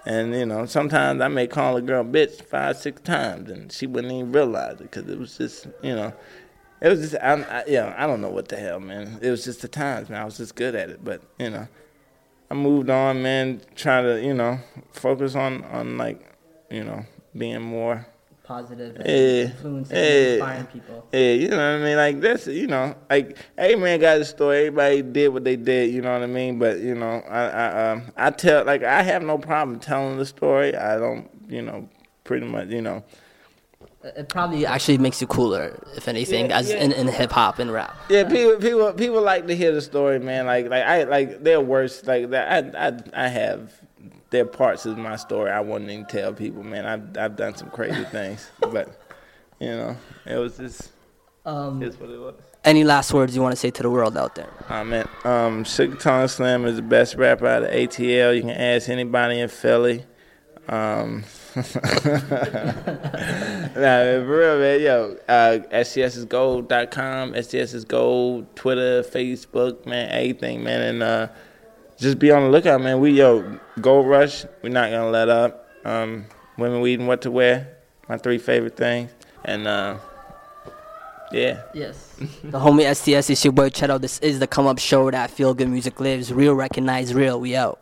And 0.06 0.34
you 0.34 0.46
know, 0.46 0.66
sometimes 0.66 1.20
I 1.20 1.28
may 1.28 1.46
call 1.46 1.76
a 1.76 1.82
girl 1.82 2.04
bitch 2.04 2.42
five, 2.42 2.76
six 2.76 3.00
times, 3.02 3.50
and 3.50 3.70
she 3.70 3.86
wouldn't 3.86 4.12
even 4.12 4.32
realize 4.32 4.80
it 4.80 4.90
because 4.90 5.08
it 5.08 5.18
was 5.18 5.36
just, 5.36 5.66
you 5.82 5.94
know, 5.94 6.12
it 6.80 6.88
was 6.88 7.00
just, 7.00 7.22
I, 7.22 7.42
I, 7.42 7.64
you 7.66 7.74
know, 7.74 7.94
I 7.96 8.06
don't 8.06 8.22
know 8.22 8.30
what 8.30 8.48
the 8.48 8.56
hell, 8.56 8.80
man. 8.80 9.18
It 9.20 9.30
was 9.30 9.44
just 9.44 9.60
the 9.60 9.68
times, 9.68 10.08
man. 10.08 10.22
I 10.22 10.24
was 10.24 10.38
just 10.38 10.54
good 10.54 10.74
at 10.74 10.88
it, 10.88 11.04
but 11.04 11.22
you 11.38 11.50
know, 11.50 11.68
I 12.50 12.54
moved 12.54 12.88
on, 12.88 13.22
man. 13.22 13.60
Trying 13.74 14.04
to, 14.04 14.24
you 14.24 14.34
know, 14.34 14.58
focus 14.92 15.34
on, 15.34 15.64
on 15.64 15.98
like, 15.98 16.24
you 16.70 16.82
know, 16.82 17.04
being 17.36 17.60
more 17.60 18.06
positive 18.50 18.96
and 18.96 19.06
yeah, 19.06 19.42
influencing 19.44 19.96
yeah, 19.96 20.32
inspiring 20.32 20.66
people. 20.66 21.08
Yeah, 21.12 21.32
you 21.42 21.48
know 21.48 21.56
what 21.56 21.62
I 21.62 21.78
mean? 21.78 21.96
Like 21.96 22.20
that's 22.20 22.46
you 22.48 22.66
know, 22.66 22.96
like 23.08 23.36
every 23.56 23.76
man 23.76 24.00
got 24.00 24.18
a 24.18 24.24
story. 24.24 24.66
Everybody 24.66 25.02
did 25.02 25.28
what 25.28 25.44
they 25.44 25.54
did, 25.54 25.94
you 25.94 26.02
know 26.02 26.12
what 26.12 26.22
I 26.22 26.26
mean? 26.26 26.58
But 26.58 26.80
you 26.80 26.96
know, 26.96 27.22
I 27.28 27.42
I 27.46 27.90
um 27.90 28.12
I 28.16 28.30
tell 28.30 28.64
like 28.64 28.82
I 28.82 29.02
have 29.02 29.22
no 29.22 29.38
problem 29.38 29.78
telling 29.78 30.18
the 30.18 30.26
story. 30.26 30.74
I 30.74 30.98
don't, 30.98 31.30
you 31.48 31.62
know, 31.62 31.88
pretty 32.24 32.46
much, 32.46 32.68
you 32.68 32.82
know. 32.82 33.04
It 34.02 34.28
probably 34.28 34.66
actually 34.66 34.98
makes 34.98 35.20
you 35.20 35.26
cooler, 35.26 35.78
if 35.94 36.08
anything, 36.08 36.48
yeah, 36.48 36.58
as 36.58 36.70
yeah. 36.70 36.82
in, 36.82 36.92
in 36.92 37.06
hip 37.06 37.30
hop 37.30 37.58
and 37.58 37.70
rap. 37.70 37.94
Yeah, 38.08 38.24
people 38.24 38.56
people 38.56 38.92
people 38.94 39.22
like 39.22 39.46
to 39.46 39.54
hear 39.54 39.72
the 39.72 39.82
story, 39.82 40.18
man. 40.18 40.46
Like 40.46 40.68
like 40.68 40.82
I 40.82 41.04
like 41.04 41.44
they're 41.44 41.60
worse. 41.60 42.04
Like 42.04 42.30
that. 42.30 42.74
I 42.74 42.88
I 42.88 43.26
I 43.26 43.28
have 43.28 43.70
there 44.30 44.42
are 44.42 44.48
parts 44.48 44.86
of 44.86 44.96
my 44.96 45.16
story 45.16 45.50
I 45.50 45.60
wouldn't 45.60 45.90
even 45.90 46.06
tell 46.06 46.32
people, 46.32 46.62
man. 46.62 46.86
I've 46.86 47.18
I've 47.18 47.36
done 47.36 47.54
some 47.54 47.70
crazy 47.70 48.04
things, 48.10 48.48
but 48.60 48.98
you 49.58 49.68
know, 49.68 49.96
it 50.24 50.36
was 50.36 50.56
just 50.56 50.92
um, 51.44 51.82
it's 51.82 51.98
what 51.98 52.10
it 52.10 52.18
was. 52.18 52.34
Any 52.62 52.84
last 52.84 53.12
words 53.12 53.34
you 53.34 53.40
want 53.40 53.52
to 53.52 53.56
say 53.56 53.70
to 53.70 53.82
the 53.82 53.90
world 53.90 54.18
out 54.18 54.34
there? 54.34 54.50
I 54.68 54.84
mean, 54.84 55.04
um, 55.24 55.64
Sugar 55.64 55.96
Tongue 55.96 56.28
Slim 56.28 56.66
is 56.66 56.76
the 56.76 56.82
best 56.82 57.14
rapper 57.14 57.46
out 57.46 57.62
of 57.62 57.70
ATL. 57.70 58.36
You 58.36 58.42
can 58.42 58.50
ask 58.50 58.88
anybody 58.88 59.40
in 59.40 59.48
Philly. 59.48 60.04
Um, 60.68 61.24
nah, 61.56 61.62
for 61.64 61.80
real, 64.24 64.58
man. 64.58 64.80
Yo, 64.80 65.16
uh, 65.26 65.58
STSisgold.com, 65.72 67.32
STSisGold, 67.32 68.46
Twitter, 68.54 69.02
Facebook, 69.02 69.86
man, 69.86 70.10
everything, 70.10 70.62
man. 70.62 70.82
And 70.82 71.02
uh, 71.02 71.28
just 72.00 72.18
be 72.18 72.30
on 72.30 72.42
the 72.42 72.48
lookout, 72.48 72.80
man. 72.80 72.98
We, 72.98 73.12
yo, 73.12 73.58
Gold 73.80 74.08
Rush, 74.08 74.44
we're 74.62 74.70
not 74.70 74.90
going 74.90 75.02
to 75.02 75.10
let 75.10 75.28
up. 75.28 75.68
Um, 75.84 76.24
women, 76.56 76.80
weed, 76.80 76.98
and 76.98 77.06
what 77.06 77.22
to 77.22 77.30
wear, 77.30 77.76
my 78.08 78.16
three 78.16 78.38
favorite 78.38 78.76
things. 78.76 79.10
And, 79.44 79.66
uh, 79.66 79.98
yeah. 81.30 81.62
Yes. 81.74 82.14
the 82.18 82.58
homie 82.58 82.92
STS 82.94 83.30
is 83.30 83.44
your 83.44 83.52
boy 83.52 83.68
Cheto. 83.68 84.00
This 84.00 84.18
is 84.20 84.38
the 84.38 84.46
come 84.46 84.66
up 84.66 84.78
show 84.78 85.10
that 85.10 85.30
Feel 85.30 85.54
Good 85.54 85.68
Music 85.68 86.00
lives. 86.00 86.32
Real, 86.32 86.54
recognize 86.54 87.14
real. 87.14 87.38
We 87.38 87.54
out. 87.54 87.78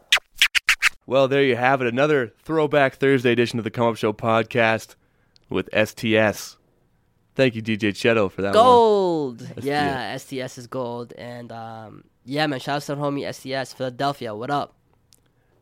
Well, 1.07 1.29
there 1.29 1.43
you 1.43 1.57
have 1.57 1.81
it. 1.81 1.87
Another 1.87 2.35
throwback 2.43 2.97
Thursday 2.97 3.33
edition 3.33 3.59
of 3.59 3.65
the 3.65 3.71
Come 3.71 3.87
Up 3.87 3.97
Show 3.97 4.13
podcast 4.13 4.97
with 5.49 5.69
STS. 5.73 6.57
Thank 7.35 7.55
you, 7.55 7.63
DJ 7.63 7.93
Cheto, 7.93 8.31
for 8.31 8.43
that 8.43 8.53
gold. 8.53 9.41
One. 9.41 9.53
Yeah, 9.63 10.17
STS 10.19 10.59
is 10.59 10.67
gold. 10.67 11.15
And 11.17 11.51
um, 11.53 12.05
yeah, 12.29 12.47
man, 12.47 12.61
shout 12.61 12.77
out 12.77 12.83
to 12.83 12.97
homie 12.97 13.27
STS, 13.33 13.73
Philadelphia. 13.73 14.35
What 14.35 14.51
up? 14.51 14.75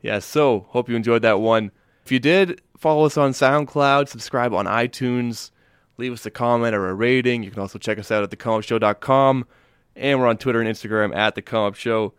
Yeah, 0.02 0.18
so 0.18 0.66
hope 0.70 0.88
you 0.88 0.96
enjoyed 0.96 1.22
that 1.22 1.40
one. 1.40 1.70
If 2.05 2.12
you 2.12 2.18
did, 2.18 2.61
follow 2.76 3.07
us 3.07 3.16
on 3.16 3.33
SoundCloud, 3.33 4.09
subscribe 4.09 4.52
on 4.52 4.66
iTunes, 4.66 5.50
leave 5.96 6.12
us 6.12 6.26
a 6.26 6.31
comment 6.31 6.74
or 6.74 6.88
a 6.88 6.94
rating. 6.94 7.42
You 7.42 7.50
can 7.50 7.61
also 7.61 7.79
check 7.79 7.98
us 7.98 8.11
out 8.11 8.22
at 8.22 8.31
thecomeupshow.com. 8.31 9.46
And 9.94 10.20
we're 10.20 10.26
on 10.26 10.37
Twitter 10.37 10.61
and 10.61 10.68
Instagram 10.68 11.16
at 11.16 11.37
The 11.37 11.42
Come 11.42 11.64
Up 11.64 11.74
Show. 11.74 12.12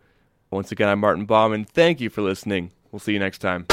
Once 0.50 0.72
again, 0.72 0.88
I'm 0.88 0.98
Martin 0.98 1.26
Bauman. 1.26 1.64
Thank 1.64 2.00
you 2.00 2.10
for 2.10 2.22
listening. 2.22 2.72
We'll 2.90 3.00
see 3.00 3.12
you 3.12 3.18
next 3.18 3.38
time. 3.38 3.66